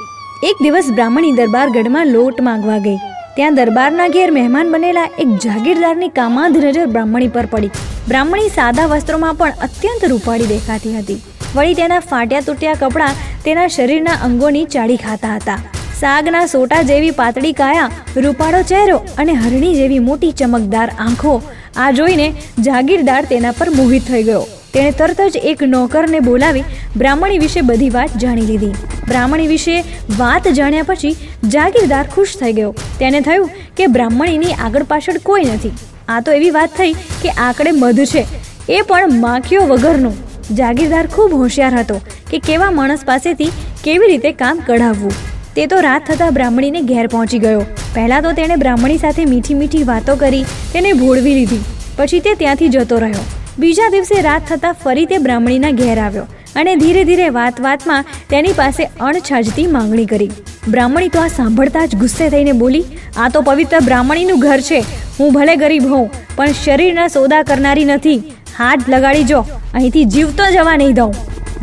એક 0.50 0.58
દિવસ 0.66 0.90
બ્રાહ્મણી 0.98 1.38
દરબારગઢમાં 1.42 2.08
લોટ 2.08 2.42
માંગવા 2.50 2.78
ગઈ. 2.78 3.00
ત્યાં 3.38 3.58
દરબારના 3.58 4.06
ઘેર 4.14 4.30
મહેમાન 4.38 4.72
બનેલા 4.74 5.10
એક 5.24 5.32
જાગીરદારની 5.44 6.14
કામાંધ 6.20 6.58
નજર 6.62 6.86
બ્રાહ્મણી 6.94 7.34
પર 7.36 7.48
પડી. 7.52 7.72
બ્રાહ્મણી 8.10 8.54
સાદા 8.56 8.88
વસ્ત્રોમાં 8.94 9.38
પણ 9.42 9.62
અત્યંત 9.68 10.06
રૂપાળી 10.12 10.50
દેખાતી 10.54 10.94
હતી. 10.96 11.20
વળી 11.56 11.78
તેના 11.80 12.02
ફાટ્યા 12.12 12.48
તૂટ્યા 12.48 12.80
કપડાં 12.84 13.20
તેના 13.46 13.68
શરીરના 13.78 14.18
અંગોની 14.28 14.66
ચાડી 14.76 15.00
ખાતા 15.06 15.36
હતા. 15.38 15.60
સાગના 16.02 16.44
સોટા 16.56 16.84
જેવી 16.92 17.14
પાતળી 17.22 17.56
કાયા, 17.62 17.94
રૂપાળો 18.26 18.62
ચહેરો 18.72 19.00
અને 19.24 19.34
હરણી 19.44 19.74
જેવી 19.82 20.04
મોટી 20.10 20.34
ચમકદાર 20.42 20.90
આંખો 21.08 21.40
આ 21.84 21.92
જોઈને 22.00 22.28
જાગીરદાર 22.70 23.24
તેના 23.34 23.58
પર 23.60 23.70
મોહિત 23.80 24.14
થઈ 24.14 24.24
ગયો. 24.30 24.46
તેણે 24.78 24.92
તરત 24.92 25.22
જ 25.34 25.40
એક 25.52 25.62
નોકરને 25.64 26.20
બોલાવી 26.20 26.64
બ્રાહ્મણી 26.98 27.38
વિશે 27.44 27.62
બધી 27.62 27.90
વાત 27.90 28.18
જાણી 28.18 28.42
લીધી. 28.42 28.74
બ્રાહ્મણી 29.08 29.48
વિશે 29.48 29.78
વાત 30.18 30.48
જાણ્યા 30.48 30.84
પછી 30.84 31.14
જાગીરદાર 31.54 32.08
ખુશ 32.16 32.36
થઈ 32.42 32.52
ગયો. 32.54 32.74
તેને 33.00 33.22
થયું 33.22 33.50
કે 33.78 33.88
બ્રાહ્મણીની 33.88 34.58
આગળ 34.66 34.84
પાછળ 34.84 35.18
કોઈ 35.30 35.46
નથી. 35.46 35.72
આ 36.08 36.20
તો 36.22 36.32
એવી 36.32 36.50
વાત 36.50 36.76
થઈ 36.78 36.94
કે 37.24 37.30
આંકડે 37.30 37.72
મધ 37.72 38.06
છે. 38.06 38.26
એ 38.70 38.82
પણ 38.82 39.16
માખીઓ 39.24 39.62
વગરનું. 39.62 40.20
જાગીરદાર 40.56 41.08
ખૂબ 41.08 41.34
હોશિયાર 41.34 41.80
હતો 41.80 41.98
કે 42.32 42.40
કેવા 42.40 42.70
માણસ 42.72 43.06
પાસેથી 43.06 43.50
કેવી 43.84 44.08
રીતે 44.08 44.32
કામ 44.44 44.62
કઢાવવું. 44.68 45.18
તે 45.56 45.66
તો 45.66 45.80
રાત 45.80 46.06
થતાં 46.12 46.34
બ્રાહ્મણીને 46.34 46.82
ઘેર 46.82 47.08
પહોંચી 47.08 47.40
ગયો. 47.40 47.66
પહેલાં 47.96 48.22
તો 48.22 48.36
તેણે 48.42 48.56
બ્રાહ્મણી 48.56 48.98
સાથે 48.98 49.26
મીઠી 49.26 49.60
મીઠી 49.64 49.84
વાતો 49.84 50.16
કરી 50.16 50.46
તેને 50.74 50.94
ભોળવી 50.94 51.34
લીધી. 51.34 51.66
પછી 51.98 52.20
તે 52.20 52.38
ત્યાંથી 52.44 52.68
જતો 52.68 53.04
રહ્યો. 53.06 53.28
બીજા 53.62 53.92
દિવસે 53.94 54.18
રાત 54.26 54.44
થતાં 54.50 54.76
ફરી 54.82 55.06
તે 55.12 55.18
બ્રાહ્મણીના 55.26 55.78
ઘેર 55.80 55.96
આવ્યો 56.02 56.26
અને 56.62 56.74
ધીરે 56.82 57.04
ધીરે 57.10 57.30
વાત 57.38 57.62
વાતમાં 57.66 58.12
તેની 58.34 58.58
પાસે 58.60 58.84
અણછાજતી 59.08 59.66
માંગણી 59.76 60.08
કરી. 60.12 60.30
બ્રાહ્મણી 60.74 61.12
તો 61.16 61.24
આ 61.24 61.32
સાંભળતા 61.38 61.86
જ 61.92 62.00
ગુસ્સે 62.02 62.26
થઈને 62.34 62.54
બોલી, 62.62 62.84
આ 63.22 63.30
તો 63.36 63.42
પવિત્ર 63.48 63.80
બ્રાહ્મણીનું 63.88 64.44
ઘર 64.46 64.60
છે, 64.70 64.82
હું 65.18 65.34
ભલે 65.38 65.54
ગરીબ 65.64 65.88
હોઉં, 65.94 66.06
પણ 66.38 66.54
શરીરના 66.62 67.08
સોદા 67.16 67.42
કરનારી 67.50 67.88
નથી. 67.96 68.20
હાથ 68.60 68.86
લગાડી 68.96 69.28
જો, 69.32 69.42
અહીંથી 69.74 70.06
જીવતો 70.18 70.52
જવા 70.58 70.78
નહીં 70.84 70.96
દઉં. 71.02 71.18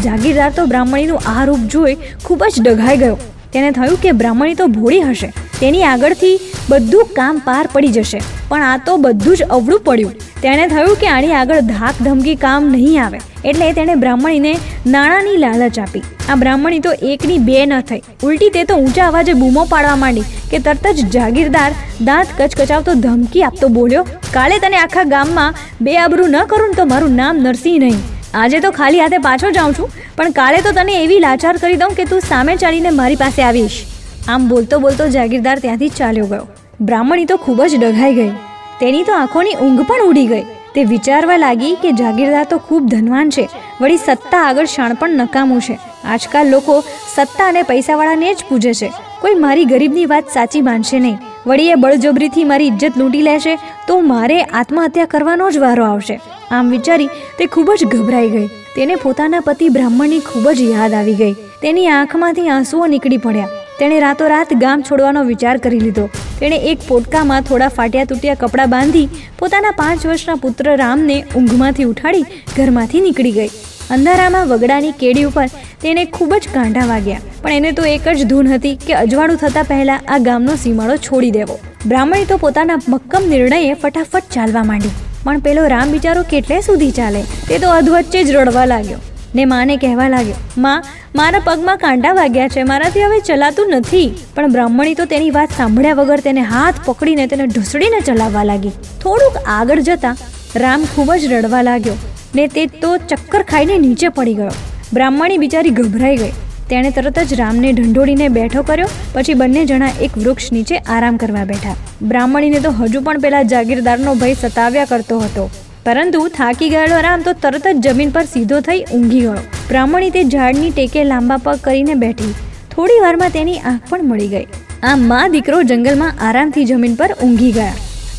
જાગીરદાર 0.09 0.51
તો 0.59 0.67
બ્રાહ્મણીનું 0.75 1.31
આ 1.37 1.47
રૂપ 1.53 1.71
જોઈ 1.77 1.97
ખૂબ 2.27 2.45
જ 2.51 2.67
ડઘાઈ 2.67 3.03
ગયો. 3.05 3.17
તેને 3.55 3.71
થયું 3.81 3.99
કે 4.05 4.19
બ્રાહ્મણી 4.21 4.61
તો 4.61 4.71
ભોળી 4.77 5.03
હશે, 5.09 5.33
તેની 5.63 5.89
આગળથી 5.95 6.37
બધું 6.71 7.17
કામ 7.19 7.43
પાર 7.49 7.65
પડી 7.75 7.97
જશે, 7.99 8.21
પણ 8.53 8.71
આ 8.75 8.79
તો 8.89 9.03
બધું 9.07 9.41
જ 9.41 9.53
અવળું 9.59 9.85
પડ્યું. 9.89 10.15
તેણે 10.45 10.65
થયું 10.73 10.97
કે 11.03 11.07
આની 11.11 11.37
આગળ 11.41 11.61
ધાક 11.69 12.01
ધમકી 12.07 12.35
કામ 12.41 12.65
નહીં 12.73 12.97
આવે. 13.05 13.21
એટલે 13.51 13.69
તેણે 13.77 13.95
બ્રાહ્મણીને 14.03 14.53
નાણાંની 14.95 15.39
લાલચ 15.45 15.79
આપી. 15.85 16.03
આ 16.31 16.37
બ્રાહ્મણી 16.43 16.83
તો 16.87 16.93
એકની 17.13 17.39
બે 17.49 17.57
ન 17.67 17.75
થઈ. 17.91 18.03
ઉલટી 18.29 18.51
તે 18.57 18.65
તો 18.71 18.77
ઊંચા 18.83 19.07
અવાજે 19.13 19.33
બૂમો 19.43 19.65
પાડવા 19.73 19.97
માંડી 20.03 20.27
કે 20.53 20.61
તરત 20.67 20.87
જ 20.99 21.07
જાગીરદાર 21.17 21.71
દાંત 22.09 22.37
કચકચાવતો 22.39 22.97
ધમકી 23.07 23.47
આપતો 23.49 23.73
બોલ્યો, 23.79 24.05
કાલે 24.37 24.57
તને 24.65 24.79
આખા 24.85 25.09
ગામમાં 25.17 25.61
બે 25.89 25.99
આબરૂ 26.05 26.31
ન 26.35 26.41
કરું 26.55 26.73
ને 26.73 26.81
તો 26.81 26.91
મારું 26.95 27.19
નામ 27.23 27.45
નરસિંહ 27.49 27.83
નહીં. 27.85 28.01
આજે 28.41 28.57
તો 28.65 28.77
ખાલી 28.79 29.05
હાથે 29.05 29.19
પાછો 29.29 29.57
જાઉં 29.59 29.77
છું, 29.79 29.99
પણ 30.17 30.39
કાલે 30.41 30.63
તો 30.67 30.79
તને 30.79 31.03
એવી 31.03 31.23
લાચાર 31.27 31.59
કરી 31.63 31.85
દઉં 31.85 32.01
કે 32.01 32.11
તું 32.15 32.27
સામે 32.31 32.57
ચાલીને 32.65 32.91
મારી 33.03 33.23
પાસે 33.27 33.45
આવીશ. 33.51 33.85
આમ 34.33 34.51
બોલતો 34.55 34.87
બોલતો 34.89 35.13
જાગીરદાર 35.19 35.61
ત્યાંથી 35.69 35.95
ચાલ્યો 36.01 36.33
ગયો. 36.35 36.49
બ્રાહ્મણી 36.91 37.31
તો 37.33 37.45
ખૂબ 37.47 37.71
જ 37.71 37.81
ડઘાઈ 37.85 38.19
ગઈ. 38.21 38.35
તેની 38.81 39.03
તો 39.03 39.13
આંખોની 39.13 39.57
ઊંઘ 39.63 39.87
પણ 39.87 40.07
ઉડી 40.07 40.27
ગઈ. 40.27 40.45
તે 40.75 40.85
વિચારવા 40.85 41.37
લાગી 41.37 41.75
કે 41.83 41.93
જાગીરદાર 41.93 42.47
તો 42.51 42.59
ખૂબ 42.59 42.87
ધનવાન 42.87 43.31
છે, 43.31 43.49
વળી 43.81 43.97
સત્તા 43.97 44.41
આગળ 44.41 44.65
શાણ 44.65 44.95
પણ 44.95 45.11
નકામું 45.11 45.61
છે. 45.61 45.79
આજકાલ 46.05 46.51
લોકો 46.51 46.81
સત્તા 47.15 47.49
અને 47.49 47.63
પૈસાવાળાને 47.63 48.35
જ 48.35 48.45
પૂજે 48.49 48.73
છે. 48.75 48.93
કોઈ 49.21 49.35
મારી 49.35 49.65
ગરીબની 49.65 50.07
વાત 50.07 50.35
સાચી 50.35 50.61
માનશે 50.61 50.99
નહીં. 50.99 51.19
વળી 51.47 51.71
એ 51.71 51.75
બળજબરીથી 51.75 52.45
મારી 52.45 52.67
ઇજ્જત 52.67 52.99
લૂંટી 52.99 53.23
લેશે 53.23 53.57
તો 53.89 54.01
મારે 54.01 54.43
આત્મહત્યા 54.43 55.07
કરવાનો 55.07 55.51
જ 55.51 55.59
વારો 55.59 55.85
આવશે. 55.85 56.21
આમ 56.51 56.71
વિચારી 56.71 57.11
તે 57.39 57.47
ખૂબ 57.47 57.71
જ 57.79 57.87
ગભરાઈ 57.87 58.29
ગઈ. 58.29 58.47
તેને 58.77 58.95
પોતાના 58.95 59.41
પતિ 59.41 59.69
બ્રાહ્મણની 59.69 60.21
ખૂબ 60.21 60.51
જ 60.51 60.61
યાદ 60.61 60.95
આવી 60.95 61.15
ગઈ. 61.15 61.35
તેની 61.63 61.89
આંખમાંથી 61.89 62.49
આંસુઓ 62.49 62.87
નીકળી 62.87 63.17
પડ્યા. 63.17 63.49
તેણે 63.79 64.01
રાતોરાત 64.01 64.55
ગામ 64.55 64.83
છોડવાનો 64.83 65.23
વિચાર 65.25 65.57
કરી 65.57 65.81
લીધો. 65.81 66.07
તેણે 66.41 66.57
એક 66.57 66.79
પોટકામાં 66.89 67.43
થોડા 67.43 67.69
ફાટ્યા 67.69 68.05
તૂટ્યા 68.05 68.35
કપડાં 68.35 68.71
બાંધી 68.71 69.09
પોતાના 69.39 69.71
પાંચ 69.71 70.07
વર્ષના 70.07 70.35
પુત્ર 70.35 70.77
રામને 70.77 71.25
ઊંઘમાંથી 71.37 71.85
ઉઠાડી 71.85 72.23
ઘરમાંથી 72.57 73.01
નીકળી 73.01 73.31
ગઈ. 73.31 73.49
અંધારામાં 73.91 74.49
વગડાની 74.49 74.93
કેડી 74.93 75.25
ઉપર 75.25 75.47
તેને 75.83 76.05
ખૂબ 76.05 76.35
જ 76.35 76.49
કાંઠા 76.55 76.87
વાગ્યા. 76.87 77.21
પણ 77.43 77.53
એને 77.53 77.73
તો 77.73 77.85
એક 77.85 78.09
જ 78.09 78.25
ધૂન 78.25 78.49
હતી 78.49 78.77
કે 78.87 78.95
અજવાળું 78.95 79.37
થતાં 79.37 79.65
પહેલાં 79.65 80.01
આ 80.09 80.19
ગામનો 80.19 80.55
સીમાડો 80.55 80.97
છોડી 80.97 81.31
દેવો. 81.31 81.59
બ્રાહ્મણી 81.87 82.25
તો 82.25 82.37
પોતાના 82.37 82.79
મક્કમ 82.89 83.27
નિર્ણયે 83.29 83.75
ફટાફટ 83.75 84.31
ચાલવા 84.31 84.65
માંડી. 84.65 84.91
પણ 85.25 85.39
પેલો 85.39 85.67
રામ 85.67 85.91
બિચારો 85.91 86.23
કેટલે 86.23 86.61
સુધી 86.61 86.91
ચાલે? 86.91 87.23
તે 87.23 87.59
તો 87.59 87.71
અધવચ્ચે 87.71 88.25
જ 88.25 88.31
રડવા 88.31 88.65
લાગ્યો. 88.65 88.99
ને 89.35 89.45
માને 89.45 89.75
કહેવા 89.77 90.09
લાગ્યો, 90.09 90.37
માં, 90.59 90.85
મારા 91.17 91.43
પગમાં 91.45 91.79
કાંટા 91.79 92.13
વાગ્યા 92.13 92.49
છે, 92.49 92.63
મારાથી 92.63 93.05
હવે 93.05 93.19
ચલાતું 93.21 93.71
નથી. 93.71 94.07
પણ 94.35 94.53
બ્રાહ્મણી 94.53 94.95
તો 94.95 95.05
તેની 95.05 95.31
વાત 95.31 95.57
સાંભળ્યા 95.57 95.93
વગર 95.93 96.21
તેને 96.21 96.43
હાથ 96.53 96.81
પકડીને 96.85 97.27
તેને 97.27 97.45
ઢસડીને 97.47 98.01
ચલાવવા 98.01 98.45
લાગી. 98.45 98.75
થોડુંક 99.03 99.37
આગળ 99.49 99.81
જતા 99.81 100.17
રામ 100.57 100.85
ખૂબ 100.95 101.13
જ 101.15 101.33
રડવા 101.33 101.63
લાગ્યો 101.63 101.97
ને 102.35 102.47
તે 102.47 102.67
તો 102.67 102.97
ચક્કર 102.97 103.43
ખાઈને 103.43 103.77
નીચે 103.79 104.09
પડી 104.09 104.35
ગયો. 104.35 104.55
બ્રાહ્મણી 104.93 105.39
બિચારી 105.39 105.71
ગભરાઈ 105.71 106.17
ગઈ. 106.17 106.33
તેણે 106.71 106.91
તરત 106.91 107.19
જ 107.19 107.35
રામને 107.35 107.73
ઢંઢોળીને 107.73 108.29
બેઠો 108.29 108.63
કર્યો, 108.63 108.89
પછી 109.13 109.35
બંને 109.35 109.65
જણા 109.65 109.91
એક 110.03 110.13
વૃક્ષ 110.19 110.53
નીચે 110.53 110.77
આરામ 110.77 111.17
કરવા 111.17 111.45
બેઠા. 111.45 111.75
બ્રાહ્મણીને 112.03 112.61
તો 112.61 112.71
હજુ 112.71 113.01
પણ 113.01 113.19
પેલા 113.19 113.43
જાગીરદારનો 113.43 114.15
ભય 114.15 114.35
સતાવ્યા 114.35 114.85
કરતો 114.85 115.19
હતો. 115.19 115.45
પરંતુ 115.87 116.21
થાકી 116.37 116.69
ગયેલો 116.73 116.99
રામ 117.05 117.25
તો 117.25 117.33
તરત 117.41 117.67
જ 117.71 117.81
જમીન 117.87 118.11
પર 118.11 118.23
સીધો 118.35 118.59
થઈ 118.67 118.85
ઊંઘી 118.97 119.23
ગયો. 119.25 119.41
બ્રાહ્મણી 119.71 120.11
તે 120.11 120.21
ઝાડની 120.35 120.71
ટેકે 120.71 121.01
લાંબા 121.05 121.37
પગ 121.47 121.57
કરીને 121.65 121.95
બેઠી. 121.95 122.31
થોડી 122.75 123.01
વારમાં 123.03 123.35
તેની 123.35 123.57
આંખ 123.71 123.91
પણ 123.91 124.07
મળી 124.11 124.29
ગઈ. 124.29 124.47
આમ 124.91 125.03
મા 125.11 125.27
દીકરો 125.35 125.59
જંગલમાં 125.71 126.23
આરામથી 126.29 126.65
જમીન 126.71 126.95
પર 127.01 127.11
ઊંઘી 127.27 127.51
ગયા. 127.53 127.75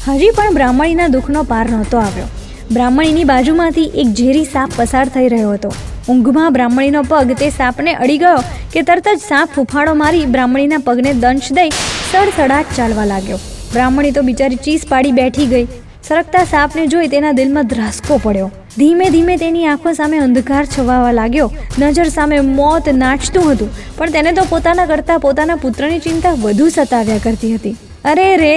હજી 0.07 0.29
પણ 0.39 0.53
બ્રાહ્મણીના 0.57 1.07
દુઃખનો 1.15 1.43
પાર 1.51 1.63
નહોતો 1.71 2.01
આવ્યો. 2.01 2.27
બ્રાહ્મણીની 2.71 3.25
બાજુમાંથી 3.31 3.87
એક 4.03 4.11
ઝેરી 4.19 4.45
સાપ 4.51 4.75
પસાર 4.77 5.05
થઈ 5.15 5.31
રહ્યો 5.33 5.55
હતો. 5.55 5.71
ઊંઘમાં 6.09 6.53
બ્રાહ્મણીનો 6.57 7.03
પગ 7.13 7.39
તે 7.39 7.49
સાપને 7.57 7.95
અડી 7.95 8.19
ગયો 8.25 8.43
કે 8.75 8.83
તરત 8.91 9.07
જ 9.15 9.23
સાપ 9.31 9.57
ફૂફાડો 9.57 9.95
મારી 10.03 10.27
બ્રાહ્મણીના 10.35 10.83
પગને 10.89 11.15
દંશ 11.23 11.49
દઈ 11.59 11.73
સડસડાટ 12.11 12.77
ચાલવા 12.77 13.07
લાગ્યો. 13.13 13.41
બ્રાહ્મણી 13.73 14.13
તો 14.19 14.23
બિચારી 14.29 14.61
ચીસ 14.69 14.87
પાડી 14.93 15.15
બેઠી 15.21 15.49
ગઈ. 15.55 15.65
સરકતા 16.07 16.43
સાપને 16.43 16.87
જોઈ 16.87 17.07
તેના 17.07 17.31
દિલમાં 17.31 17.67
ધ્રાસકો 17.67 18.17
પડ્યો. 18.23 18.49
ધીમે 18.77 19.05
ધીમે 19.09 19.37
તેની 19.37 19.65
આંખો 19.65 19.93
સામે 19.93 20.17
અંધકાર 20.17 20.65
છવાવા 20.65 21.11
લાગ્યો. 21.11 21.47
નજર 21.79 22.09
સામે 22.09 22.39
મોત 22.39 22.89
નાચતું 22.89 23.47
હતું, 23.51 23.71
પણ 23.97 24.09
તેને 24.09 24.31
તો 24.31 24.43
પોતાના 24.49 24.85
કરતાં 24.85 25.19
પોતાના 25.19 25.55
પુત્રની 25.55 25.99
ચિંતા 25.99 26.33
વધુ 26.41 26.67
સતાવ્યા 26.69 27.23
કરતી 27.23 27.55
હતી. 27.55 27.75
અરે 28.05 28.27
રે, 28.37 28.51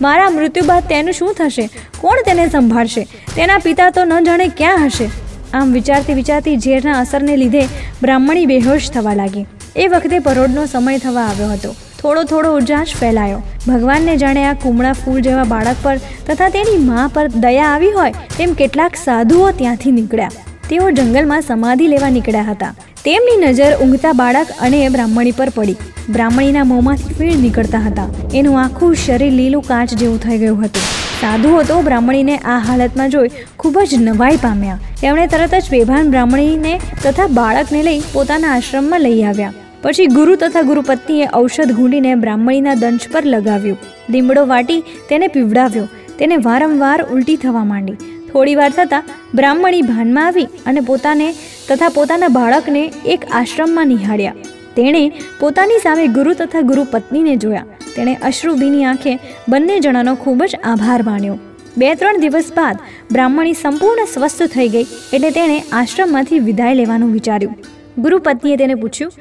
મારા 0.00 0.30
મૃત્યુ 0.30 0.64
બાદ 0.64 0.88
તેનું 0.88 1.12
શું 1.12 1.34
થશે? 1.38 1.68
કોણ 2.00 2.24
તેને 2.26 2.44
સંભાળશે? 2.48 3.06
તેના 3.36 3.58
પિતા 3.58 3.90
તો 3.90 4.04
ન 4.04 4.12
જાણે 4.24 4.48
ક્યાં 4.48 4.86
હશે? 4.86 5.08
આમ 5.54 5.72
વિચારતી 5.72 6.14
વિચારતી 6.14 6.58
ઝેરના 6.58 6.98
અસરને 6.98 7.36
લીધે 7.36 7.64
બ્રાહ્મણી 8.02 8.46
બેહોશ 8.46 8.90
થવા 8.90 9.14
લાગી. 9.14 9.46
એ 9.76 9.86
વખતે 9.86 10.18
પરોઢનો 10.18 10.66
સમય 10.66 10.98
થવા 10.98 11.22
આવ્યો 11.22 11.50
હતો. 11.52 11.74
થોડો 12.02 12.22
થોડો 12.24 12.54
ઉજાશ 12.56 12.94
ફેલાયો. 13.00 13.42
ભગવાનને 13.68 14.14
જાણે 14.16 14.44
આ 14.44 14.54
કુમળા 14.62 14.92
ફૂલ 14.92 15.20
જેવા 15.20 15.44
બાળક 15.44 15.82
પર 15.82 15.96
તથા 16.28 16.48
તેની 16.48 16.78
મા 16.86 17.10
પર 17.14 17.26
દયા 17.28 17.68
આવી 17.74 17.90
હોય 17.90 18.12
તેમ 18.38 18.54
કેટલાક 18.54 18.96
સાધુઓ 19.04 19.50
ત્યાંથી 19.50 19.92
નીકળ્યા. 19.98 20.30
તેઓ 20.70 20.90
જંગલમાં 20.90 21.42
સમાધિ 21.42 21.86
લેવા 21.86 22.10
નીકળ્યા 22.10 22.42
હતા. 22.42 22.74
તેમની 23.04 23.36
નજર 23.36 23.72
ઊંઘતા 23.82 24.12
બાળક 24.12 24.48
અને 24.60 24.88
બ્રાહ્મણી 24.88 25.32
પર 25.32 25.50
પડી. 25.50 25.76
બ્રાહ્મણીના 26.10 26.64
મોંમાંથી 26.64 27.14
ફીણ 27.14 27.38
નીકળતા 27.38 27.78
હતા. 27.78 28.08
એનું 28.34 28.60
આખું 28.64 28.94
શરીર 28.96 29.32
લીલું 29.32 29.62
કાચ 29.62 29.94
જેવું 29.94 30.20
થઈ 30.20 30.38
ગયું 30.38 30.64
હતું. 30.64 30.90
સાધુઓ 31.20 31.62
તો 31.62 31.80
બ્રાહ્મણીને 31.82 32.36
આ 32.36 32.58
હાલતમાં 32.58 33.10
જોઈ 33.10 33.28
ખૂબ 33.58 33.78
જ 33.90 34.02
નવાઈ 34.02 34.36
પામ્યા. 34.36 34.78
તેમણે 35.00 35.26
તરત 35.26 35.54
જ 35.54 35.70
બેભાન 35.70 36.10
બ્રાહ્મણીને 36.10 36.80
તથા 37.04 37.26
બાળકને 37.26 37.82
લઈ 37.82 38.00
પોતાના 38.12 38.54
આશ્રમમાં 38.54 39.00
લઈ 39.00 39.22
આવ્યા. 39.22 39.52
પછી 39.82 40.06
ગુરુ 40.06 40.36
તથા 40.36 40.62
ગુરુપત્નીએ 40.62 41.28
ઔષધ 41.34 41.72
ઘૂંડીને 41.72 42.14
બ્રાહ્મણીના 42.14 42.74
દંશ 42.74 43.06
પર 43.12 43.24
લગાવ્યું. 43.24 43.78
દીમડો 44.10 44.46
વાટી 44.46 44.80
તેને 44.80 45.28
પીવડાવ્યો. 45.28 45.88
તેને 46.18 46.36
વારંવાર 46.36 47.04
ઉલટી 47.12 47.36
થવા 47.36 47.64
માંડી. 47.64 47.92
થોડી 48.32 48.54
વાર 48.54 48.70
થતાં 48.70 49.02
બ્રાહ્મણી 49.34 49.82
ભાનમાં 49.82 50.26
આવી 50.26 50.44
અને 50.66 50.80
પોતાને 50.80 51.34
તથા 51.68 51.88
પોતાના 51.88 52.28
બાળકને 52.28 52.92
એક 53.06 53.24
આશ્રમમાં 53.32 53.86
નિહાળ્યા. 53.86 54.34
તેણે 54.76 55.12
પોતાની 55.40 55.78
સામે 55.78 56.06
ગુરુ 56.06 56.32
તથા 56.32 56.60
ગુરુ 56.60 56.86
પત્નીને 56.90 57.36
જોયા. 57.36 57.66
તેણે 57.96 58.14
અશ્રુભીની 58.14 58.84
આંખે 58.84 59.18
બંને 59.48 59.80
જણાનો 59.80 60.14
ખૂબ 60.14 60.44
જ 60.44 60.62
આભાર 60.64 61.02
માન્યો. 61.02 61.38
બે 61.76 61.94
ત્રણ 61.94 62.20
દિવસ 62.20 62.44
બાદ 62.56 62.76
બ્રાહ્મણી 63.12 63.52
સંપૂર્ણ 63.52 64.04
સ્વસ્થ 64.14 64.42
થઈ 64.42 64.68
ગઈ 64.68 64.86
એટલે 65.12 65.30
તેણે 65.30 65.62
આશ્રમમાંથી 65.72 66.38
વિદાય 66.38 66.74
લેવાનું 66.74 67.12
વિચાર્યું. 67.12 67.56
ગુરુપત્નીએ 67.98 68.56
તેને 68.56 68.74
પૂછ્યું 68.74 69.12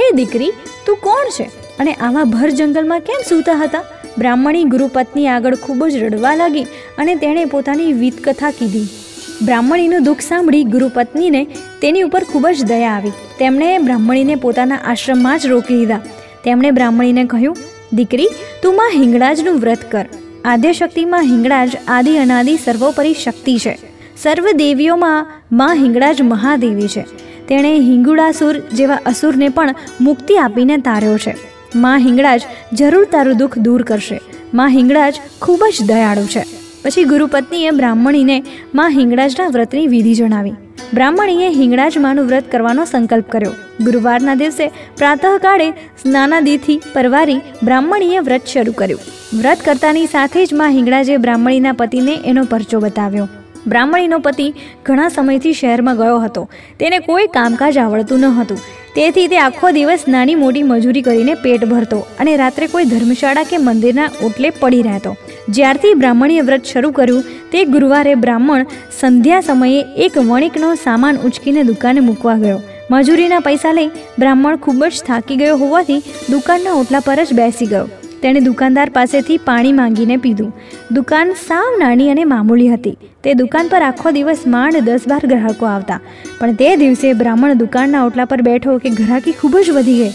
હે 0.00 0.10
દીકરી, 0.16 0.52
તું 0.86 0.96
કોણ 0.96 1.28
છે? 1.28 1.42
અને 1.78 1.92
આવા 1.92 2.24
ભર 2.24 2.50
જંગલમાં 2.50 3.00
કેમ 3.00 3.20
સૂતા 3.28 3.52
હતા? 3.52 3.84
બ્રાહ્મણી 4.18 4.64
ગુરુપત્ની 4.64 5.28
આગળ 5.28 5.54
ખૂબ 5.54 5.86
જ 5.86 5.96
રડવા 5.96 6.34
લાગી 6.34 6.62
અને 6.98 7.14
તેણે 7.14 7.44
પોતાની 7.44 7.92
વીતકથા 7.92 8.50
કીધી. 8.50 8.88
બ્રાહ્મણીનું 9.42 10.02
દુઃખ 10.02 10.20
સાંભળી 10.20 10.64
ગુરુપત્નીને 10.64 11.44
તેની 11.82 12.02
ઉપર 12.02 12.24
ખૂબ 12.24 12.46
જ 12.48 12.64
દયા 12.64 12.90
આવી. 12.90 13.10
તેમણે 13.38 13.78
બ્રાહ્મણીને 13.78 14.34
પોતાના 14.34 14.78
આશ્રમમાં 14.86 15.38
જ 15.38 15.46
રોકી 15.46 15.74
લીધા. 15.74 16.00
તેમણે 16.44 16.70
બ્રાહ્મણીને 16.70 17.24
કહ્યું, 17.24 17.56
દીકરી, 17.92 18.28
તું 18.62 18.76
માં 18.76 18.90
હિંગળાજનું 18.90 19.54
વ્રત 19.54 19.92
કર. 19.92 20.06
આદ્યશક્તિમાં 20.44 21.22
હિંગળાજ 21.22 21.70
આદિ 21.88 22.16
અનાદિ 22.16 22.56
સર્વોપરી 22.56 23.14
શક્તિ 23.14 23.58
છે. 23.58 23.78
સર્વ 24.22 24.50
દેવીઓમાં 24.50 25.26
માં 25.52 25.74
હિંગળાજ 25.74 26.22
મહાદેવી 26.22 26.88
છે. 26.88 27.25
તેણે 27.48 27.78
હિંગુડાસુર 27.78 28.58
જેવા 28.58 28.98
અસુરને 29.06 29.48
પણ 29.48 29.74
મુક્તિ 30.00 30.36
આપીને 30.36 30.76
તાર્યો 30.76 31.18
છે. 31.18 31.36
માં 31.74 31.98
હિંગળાજ 31.98 32.42
જરૂર 32.72 33.06
તારું 33.12 33.36
દુઃખ 33.36 33.58
દૂર 33.58 33.82
કરશે. 33.82 34.20
માં 34.54 34.68
હિંગળાજ 34.68 35.14
ખૂબ 35.42 35.64
જ 35.78 35.82
દયાળુ 35.86 36.26
છે. 36.26 36.42
પછી 36.84 37.04
ગુરુપત્નીએ 37.04 37.70
બ્રાહ્મણીને 37.70 38.42
માં 38.74 38.90
હિંગળાજના 38.90 39.46
વ્રતની 39.46 39.86
વિધિ 39.86 40.14
જણાવી. 40.14 40.52
બ્રાહ્મણીએ 40.94 41.48
હિંગળાજ 41.48 41.98
માનું 41.98 42.26
વ્રત 42.26 42.52
કરવાનો 42.52 42.84
સંકલ્પ 42.84 43.30
કર્યો. 43.30 43.52
ગુરુવારના 43.84 44.34
દિવસે 44.34 44.68
પ્રાતઃકાળે 44.96 45.70
સ્નાનાદિથી 45.70 46.80
પરવારી 46.94 47.40
બ્રાહ્મણીએ 47.64 48.18
વ્રત 48.18 48.46
શરૂ 48.46 48.72
કર્યું. 48.72 49.00
વ્રત 49.38 49.58
કરતાની 49.64 50.06
સાથે 50.06 50.46
જ 50.46 50.54
માં 50.54 50.70
હિંગળાજે 50.70 51.16
બ્રાહ્મણીના 51.16 51.72
પતિને 51.72 52.14
એનો 52.24 52.44
પરચો 52.44 52.80
બતાવ્યો. 52.80 53.28
બ્રાહ્મણીનો 53.66 54.18
પતિ 54.18 54.54
ઘણા 54.84 55.08
સમયથી 55.08 55.52
શહેરમાં 55.52 55.96
ગયો 55.96 56.18
હતો. 56.18 56.48
તેને 56.80 56.98
કોઈ 56.98 57.26
કામકાજ 57.26 57.78
આવડતું 57.78 58.20
ન 58.20 58.24
હતું. 58.24 58.58
તેથી 58.94 59.26
તે 59.28 59.38
આખો 59.38 59.70
દિવસ 59.70 60.04
નાની 60.08 60.34
મોટી 60.34 60.62
મજૂરી 60.62 61.02
કરીને 61.02 61.34
પેટ 61.34 61.64
ભરતો 61.64 61.98
અને 62.20 62.36
રાત્રે 62.36 62.66
કોઈ 62.66 62.84
ધર્મશાળા 62.84 63.42
કે 63.42 63.58
મંદિરના 63.58 64.08
ઓટલે 64.22 64.50
પડી 64.50 64.82
રહેતો. 64.82 65.16
જ્યારથી 65.48 65.94
બ્રાહ્મણીએ 65.94 66.40
વ્રત 66.40 66.64
શરૂ 66.64 66.90
કર્યું, 66.90 67.24
તે 67.52 67.64
ગુરુવારે 67.64 68.14
બ્રાહ્મણ 68.14 68.64
સંધ્યા 69.00 69.40
સમયે 69.40 69.84
એક 69.96 70.18
વણિકનો 70.18 70.74
સામાન 70.74 71.16
ઉંચકીને 71.16 71.62
દુકાને 71.62 72.00
મૂકવા 72.00 72.34
ગયો. 72.34 72.60
મજૂરીના 72.90 73.40
પૈસા 73.40 73.72
લઈ 73.72 73.90
બ્રાહ્મણ 74.18 74.56
ખૂબ 74.56 74.84
જ 74.84 75.04
થાકી 75.06 75.36
ગયો 75.36 75.56
હોવાથી 75.56 76.02
દુકાનના 76.30 76.72
ઓટલા 76.72 77.00
પર 77.00 77.24
જ 77.24 77.34
બેસી 77.34 77.66
ગયો. 77.66 77.88
તેણે 78.26 78.40
દુકાનદાર 78.40 78.90
પાસેથી 78.90 79.38
પાણી 79.38 79.72
માંગીને 79.72 80.16
પીધું. 80.16 80.52
દુકાન 80.92 81.30
સાવ 81.30 81.78
નાની 81.78 82.10
અને 82.10 82.24
મામૂલી 82.24 82.68
હતી. 82.68 82.98
તે 83.24 83.34
દુકાન 83.34 83.68
પર 83.68 83.82
આખો 83.82 84.10
દિવસ 84.10 84.38
માંડ 84.46 84.76
દસ 84.76 85.00
બાર 85.08 85.26
ગ્રાહકો 85.26 85.66
આવતા. 85.66 86.00
પણ 86.38 86.54
તે 86.54 86.76
દિવસે 86.76 87.12
બ્રાહ્મણ 87.12 87.54
દુકાનના 87.54 88.04
ઓટલા 88.04 88.24
પર 88.24 88.42
બેઠો 88.42 88.78
કે 88.78 88.90
ગ્રાહકી 88.90 89.32
ખૂબ 89.32 89.58
જ 89.58 89.70
વધી 89.70 89.94
ગઈ. 89.94 90.10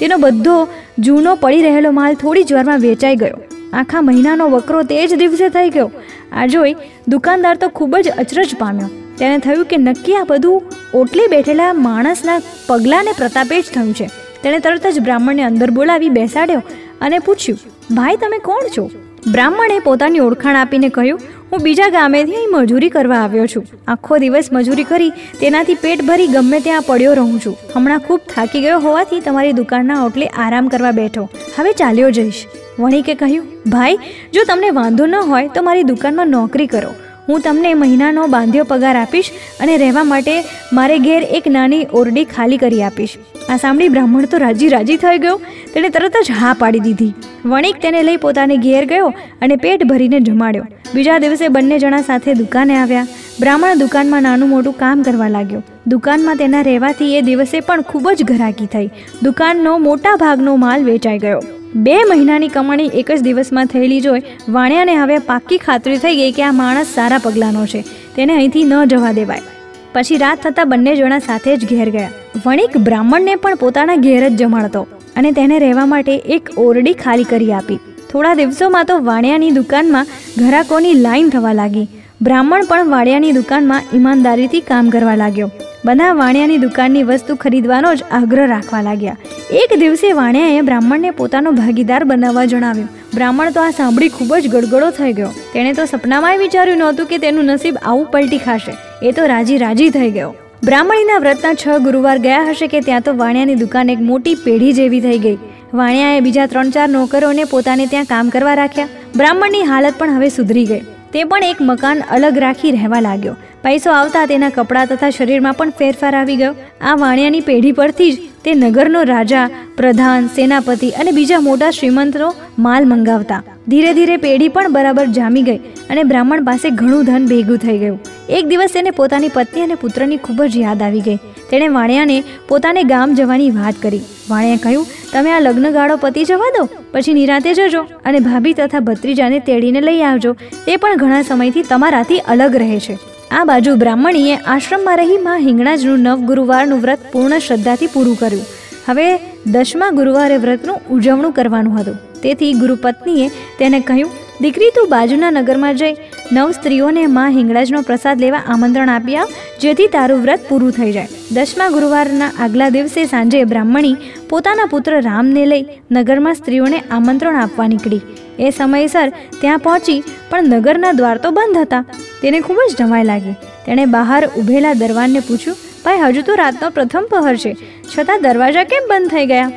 તેનો 0.00 0.16
બધો 0.16 0.68
જૂનો 0.98 1.34
પડી 1.34 1.62
રહેલો 1.62 1.90
માલ 1.90 2.14
થોડી 2.14 2.42
જ 2.42 2.52
વારમાં 2.52 2.78
વેચાઈ 2.78 3.16
ગયો. 3.16 3.38
આખા 3.72 4.00
મહિનાનો 4.00 4.48
વકરો 4.48 4.82
તે 4.82 5.06
જ 5.06 5.14
દિવસે 5.14 5.48
થઈ 5.48 5.70
ગયો. 5.70 5.90
આ 6.32 6.46
જોઈ 6.46 6.74
દુકાનદાર 7.08 7.56
તો 7.56 7.68
ખૂબ 7.68 7.96
જ 7.96 8.08
અચરજ 8.08 8.54
પામ્યો. 8.58 8.88
તેને 9.18 9.38
થયું 9.38 9.64
કે 9.64 9.76
નક્કી 9.76 10.14
આ 10.14 10.24
બધું 10.28 10.62
ઓટલે 10.94 11.26
બેઠેલા 11.26 11.72
માણસના 11.72 12.40
પગલાંને 12.66 13.10
પ્રતાપે 13.18 13.62
જ 13.62 13.64
થયું 13.74 13.94
છે. 13.94 14.10
તેણે 14.42 14.58
તરત 14.58 14.86
જ 14.86 15.00
બ્રાહ્મણને 15.00 15.42
અંદર 15.42 15.70
બોલાવી 15.70 16.08
બેસાડ્યો 16.08 16.62
અને 17.02 17.18
પૂછ્યું, 17.18 17.58
ભાઈ, 17.94 18.16
તમે 18.16 18.38
કોણ 18.38 18.72
છો? 18.78 18.90
બ્રાહ્મણે 19.32 19.78
પોતાની 19.78 20.20
ઓળખાણ 20.20 20.56
આપીને 20.56 20.88
કહ્યું, 20.88 21.20
હું 21.52 21.60
બીજા 21.62 21.88
ગામેથી 21.88 22.36
અહીં 22.36 22.52
મજૂરી 22.52 22.88
કરવા 22.88 23.18
આવ્યો 23.18 23.46
છું. 23.46 23.66
આખો 23.88 24.18
દિવસ 24.18 24.48
મજૂરી 24.52 24.84
કરી 24.84 25.12
તેનાથી 25.40 25.74
પેટ 25.74 26.02
ભરી 26.02 26.26
ગમે 26.26 26.60
ત્યાં 26.60 26.82
પડ્યો 26.82 27.14
રહું 27.14 27.38
છું. 27.46 27.56
હમણાં 27.74 27.98
ખૂબ 27.98 28.20
થાકી 28.34 28.60
ગયો 28.60 28.80
હોવાથી 28.80 29.20
તમારી 29.20 29.52
દુકાનના 29.52 30.00
ઓટલે 30.04 30.26
આરામ 30.26 30.68
કરવા 30.68 30.90
બેઠો. 30.90 31.28
હવે 31.58 31.72
ચાલ્યો 31.72 32.10
જઈશ. 32.10 32.42
વણિકે 32.78 33.14
કહ્યું, 33.14 33.46
ભાઈ, 33.70 33.98
જો 34.34 34.44
તમને 34.48 34.70
વાંધો 34.70 35.06
ન 35.06 35.16
હોય 35.30 35.48
તો 35.48 35.62
મારી 35.62 35.82
દુકાનમાં 35.82 36.28
નોકરી 36.28 36.66
કરો. 36.66 36.94
હું 37.28 37.40
તમને 37.40 37.74
મહિનાનો 37.74 38.22
બાંધ્યો 38.26 38.64
પગાર 38.64 38.94
આપીશ 38.96 39.28
અને 39.60 39.74
રહેવા 39.76 40.04
માટે 40.04 40.32
મારે 40.72 40.96
ઘેર 40.98 41.20
એક 41.30 41.46
નાની 41.46 41.86
ઓરડી 41.92 42.24
ખાલી 42.24 42.56
કરી 42.56 42.82
આપીશ. 42.82 43.14
આ 43.52 43.56
સાંભળી 43.56 43.88
બ્રાહ્મણ 43.88 44.24
તો 44.24 44.38
રાજી 44.38 44.68
રાજી 44.68 44.96
થઈ 44.96 45.18
ગયો. 45.18 45.40
તેણે 45.74 45.88
તરત 45.88 46.16
જ 46.24 46.36
હા 46.40 46.52
પાડી 46.58 46.80
દીધી. 46.80 47.14
વણિક 47.44 47.76
તેને 47.82 48.02
લઈ 48.02 48.16
પોતાને 48.16 48.56
ઘેર 48.56 48.84
ગયો 48.84 49.08
અને 49.42 49.56
પેટ 49.56 49.84
ભરીને 49.84 50.20
જમાડ્યો. 50.20 50.66
બીજા 50.94 51.18
દિવસે 51.18 51.48
બંને 51.48 51.78
જણા 51.78 52.02
સાથે 52.02 52.34
દુકાને 52.34 52.74
આવ્યા. 52.78 53.06
બ્રાહ્મણ 53.40 53.78
દુકાનમાં 53.78 54.22
નાનું 54.22 54.48
મોટું 54.48 54.76
કામ 54.76 55.02
કરવા 55.02 55.28
લાગ્યો. 55.28 55.62
દુકાનમાં 55.86 56.36
તેના 56.36 56.62
રહેવાથી 56.62 57.16
એ 57.16 57.20
દિવસે 57.20 57.60
પણ 57.60 57.82
ખૂબ 57.82 58.10
જ 58.10 58.24
ઘરાકી 58.24 58.66
થઈ. 58.66 58.88
દુકાનનો 59.22 59.78
મોટા 59.78 60.16
ભાગનો 60.16 60.56
માલ 60.56 60.84
વેચાઈ 60.84 61.18
ગયો. 61.18 61.40
બે 61.74 61.96
મહિનાની 62.10 62.48
કમાણી 62.48 62.90
એક 62.94 63.10
જ 63.10 63.20
દિવસમાં 63.20 63.66
થયેલી 63.66 64.00
જોઈ 64.00 64.20
વાણિયાને 64.48 64.96
હવે 64.96 65.18
પાક્કી 65.18 65.58
ખાતરી 65.58 65.96
થઈ 65.96 66.16
ગઈ 66.16 66.32
કે 66.32 66.42
આ 66.42 66.52
માણસ 66.52 66.94
સારા 66.94 67.18
પગલાંનો 67.18 67.66
છે. 67.66 67.84
તેને 68.16 68.34
અહીંથી 68.34 68.64
ન 68.64 68.84
જવા 68.84 69.12
દેવાય. 69.12 69.51
પછી 69.92 70.16
રાત 70.16 70.42
થતાં 70.42 70.68
બંને 70.68 70.96
જણા 70.96 71.18
સાથે 71.18 71.56
જ 71.56 71.70
ઘેર 71.70 71.88
ગયા. 71.90 72.10
વણિક 72.46 72.76
બ્રાહ્મણને 72.76 73.34
પણ 73.34 73.54
પોતાના 73.54 73.96
ઘેર 73.96 74.28
જ 74.28 74.36
જમાડતો 74.36 74.82
અને 75.16 75.32
તેને 75.32 75.58
રહેવા 75.58 75.86
માટે 75.86 76.14
એક 76.36 76.50
ઓરડી 76.56 76.92
ખાલી 76.92 77.24
કરી 77.24 77.52
આપી. 77.52 77.80
થોડા 78.12 78.34
દિવસોમાં 78.34 78.84
તો 78.84 79.00
વાણિયાની 79.04 79.50
દુકાનમાં 79.50 80.06
ઘરાકોની 80.38 80.94
લાઈન 80.94 81.28
થવા 81.28 81.52
લાગી. 81.52 81.88
બ્રાહ્મણ 82.22 82.64
પણ 82.68 82.90
વાણિયાની 82.90 83.32
દુકાનમાં 83.32 83.82
ઈમાનદારીથી 83.94 84.60
કામ 84.60 84.90
કરવા 84.90 85.14
લાગ્યો. 85.14 85.50
બધા 85.84 86.12
વાણિયાની 86.12 86.58
દુકાનની 86.58 87.02
વસ્તુ 87.02 87.36
ખરીદવાનો 87.36 87.94
જ 87.94 88.02
આગ્રહ 88.12 88.46
રાખવા 88.46 88.82
લાગ્યા. 88.82 89.16
એક 89.50 89.78
દિવસે 89.78 90.12
વાણિયાએ 90.12 90.60
બ્રાહ્મણને 90.60 91.10
પોતાનો 91.10 91.52
ભાગીદાર 91.52 92.04
બનાવવા 92.04 92.44
જણાવ્યું. 92.44 92.90
બ્રાહ્મણ 93.14 93.50
તો 93.50 93.60
આ 93.60 93.70
સાંભળી 93.70 94.08
ખૂબ 94.08 94.36
જ 94.36 94.48
ગડગડો 94.48 94.90
થઈ 94.90 95.12
ગયો. 95.12 95.30
તેણે 95.52 95.72
તો 95.72 95.84
સપનામાંય 95.84 96.36
વિચાર્યું 96.36 96.78
નહોતું 96.78 97.06
કે 97.06 97.18
તેનું 97.18 97.44
નસીબ 97.44 97.76
આવું 97.82 98.06
પલટી 98.06 98.38
ખાશે. 98.38 98.72
એ 99.02 99.12
તો 99.12 99.26
રાજી 99.26 99.58
રાજી 99.58 99.90
થઈ 99.90 100.10
ગયો. 100.10 100.34
બ્રાહ્મણીના 100.64 101.18
વ્રતના 101.18 101.54
છ 101.54 101.66
ગુરુવાર 101.80 102.18
ગયા 102.18 102.44
હશે 102.48 102.66
કે 102.66 102.80
ત્યાં 102.80 103.00
તો 103.00 103.16
વાણિયાની 103.16 103.54
દુકાન 103.54 103.90
એક 103.90 104.00
મોટી 104.00 104.34
પેઢી 104.34 104.72
જેવી 104.72 105.00
થઈ 105.00 105.18
ગઈ. 105.18 105.38
વાણિયાએ 105.74 106.20
બીજા 106.20 106.46
ત્રણ 106.46 106.70
ચાર 106.70 106.88
નોકરોને 106.88 107.44
પોતાને 107.44 107.86
ત્યાં 107.86 108.04
કામ 108.04 108.28
કરવા 108.28 108.54
રાખ્યા. 108.54 108.88
બ્રાહ્મણની 109.16 109.62
હાલત 109.62 109.94
પણ 109.98 110.10
હવે 110.10 110.28
સુધરી 110.28 110.66
ગઈ. 110.66 110.82
તે 111.12 111.24
પણ 111.24 111.42
એક 111.44 111.56
મકાન 111.60 112.02
અલગ 112.10 112.38
રાખી 112.38 112.70
રહેવા 112.70 113.00
લાગ્યો. 113.00 113.36
પૈસો 113.64 113.90
આવતા 113.96 114.26
તેના 114.30 114.52
કપડાં 114.56 114.88
તથા 114.90 115.10
શરીરમાં 115.16 115.56
પણ 115.58 115.74
ફેરફાર 115.80 116.14
આવી 116.20 116.38
ગયો. 116.42 116.54
આ 116.88 116.94
વાણિયાની 117.02 117.42
પેઢી 117.48 117.74
પરથી 117.80 118.12
જ 118.14 118.30
તે 118.44 118.54
નગરનો 118.62 119.00
રાજા, 119.10 119.44
પ્રધાન, 119.78 120.30
સેનાપતિ 120.36 120.88
અને 121.00 121.10
બીજા 121.18 121.42
મોટા 121.48 121.72
શ્રીમંતનો 121.76 122.30
માલ 122.64 122.88
મંગાવતા. 122.92 123.42
ધીરે 123.70 123.92
ધીરે 123.98 124.16
પેઢી 124.24 124.54
પણ 124.56 124.74
બરાબર 124.76 125.06
જામી 125.18 125.44
ગઈ 125.48 125.60
અને 125.90 126.02
બ્રાહ્મણ 126.12 126.48
પાસે 126.48 126.66
ઘણું 126.80 127.04
ધન 127.10 127.28
ભેગું 127.32 127.62
થઈ 127.66 127.78
ગયું. 127.82 128.00
એક 128.38 128.48
દિવસ 128.52 128.74
તેને 128.78 128.90
પોતાની 128.98 129.36
પત્ની 129.36 129.66
અને 129.68 129.76
પુત્રની 129.84 130.20
ખૂબ 130.26 130.42
જ 130.46 130.64
યાદ 130.64 130.82
આવી 130.88 131.04
ગઈ. 131.08 131.18
તેણે 131.52 131.68
વાણિયાને 131.76 132.18
પોતાને 132.50 132.82
ગામ 132.92 133.14
જવાની 133.20 133.52
વાત 133.60 133.80
કરી. 133.84 134.02
વાણિયા 134.30 134.64
કહ્યું, 134.66 134.90
તમે 135.12 135.36
આ 135.36 135.40
લગ્નગાળો 135.46 136.00
પતી 136.04 136.26
જવા 136.32 136.50
દો, 136.58 136.66
પછી 136.92 137.16
નિરાતે 137.20 137.50
જજો 137.60 137.86
અને 138.10 138.20
ભાભી 138.28 138.58
તથા 138.60 138.84
ભત્રીજાને 138.90 139.38
તેડીને 139.48 139.80
લઈ 139.88 140.04
આવજો. 140.10 140.36
તે 140.66 140.76
પણ 140.76 141.02
ઘણા 141.04 141.24
સમયથી 141.32 141.68
તમારાથી 141.72 142.22
અલગ 142.34 142.62
રહે 142.64 142.78
છે. 142.86 143.00
આ 143.38 143.44
બાજુ 143.44 143.72
બ્રાહ્મણીએ 143.76 144.32
આશ્રમમાં 144.54 144.98
રહી 145.00 145.20
માં 145.26 145.44
હિંગણાજનું 145.44 146.00
નવ 146.06 146.24
ગુરુવારનું 146.30 146.80
વ્રત 146.80 147.04
પૂર્ણ 147.12 147.38
શ્રદ્ધાથી 147.38 147.86
પૂરું 147.86 148.16
કર્યું. 148.18 148.46
હવે 148.88 149.06
દસમા 149.46 149.90
ગુરુવારે 149.90 150.36
વ્રતનું 150.36 150.82
ઉજવણું 150.90 151.32
કરવાનું 151.32 151.78
હતું. 151.78 151.96
તેથી 152.22 152.52
ગુરુપત્નીએ 152.52 153.28
તેને 153.58 153.80
કહ્યું, 153.80 154.10
દીકરી, 154.40 154.70
તું 154.70 154.88
બાજુના 154.88 155.30
નગરમાં 155.30 155.76
જઈ. 155.76 155.94
નવ 156.32 156.50
સ્ત્રીઓને 156.50 157.06
માં 157.06 157.30
હિંગળાજનો 157.30 157.80
પ્રસાદ 157.82 158.20
લેવા 158.20 158.38
આમંત્રણ 158.48 158.88
આપ્યા, 158.88 159.26
જેથી 159.60 159.86
તારું 159.86 160.22
વ્રત 160.22 160.40
પૂરું 160.48 160.72
થઈ 160.72 160.92
જાય. 160.92 161.08
દસમા 161.32 161.68
ગુરુવારના 161.68 162.30
આગલા 162.40 162.68
દિવસે 162.68 163.04
સાંજે 163.04 163.44
બ્રાહ્મણી 163.44 163.96
પોતાના 164.28 164.64
પુત્ર 164.64 165.00
રામને 165.00 165.46
લઈ 165.46 165.64
નગરમાં 165.92 166.34
સ્ત્રીઓને 166.34 166.78
આમંત્રણ 166.90 167.36
આપવા 167.36 167.66
નીકળી. 167.66 168.00
એ 168.38 168.50
સમયસર 168.50 169.12
ત્યાં 169.40 169.58
પહોંચી 169.58 170.02
પણ 170.30 170.44
નગરના 170.44 170.92
દ્વાર 170.92 171.18
તો 171.18 171.30
બંધ 171.30 171.58
હતા. 171.58 171.84
તેને 172.22 172.40
ખૂબ 172.40 172.56
જ 172.70 172.82
નવાઈ 172.82 173.04
લાગી. 173.04 173.32
તેણે 173.66 173.84
બહાર 173.84 174.26
ઊભેલા 174.26 174.72
દરવાનને 174.72 175.20
પૂછ્યું, 175.20 175.56
ભાઈ, 175.84 175.98
હજુ 175.98 176.22
તો 176.22 176.34
રાતનો 176.34 176.70
પ્રથમ 176.70 177.04
પહર 177.10 177.36
છે. 177.36 177.56
છતાં 177.98 178.22
દરવાજા 178.22 178.64
કેમ 178.64 178.88
બંધ 178.88 179.08
થઈ 179.08 179.26
ગયા? 179.26 179.52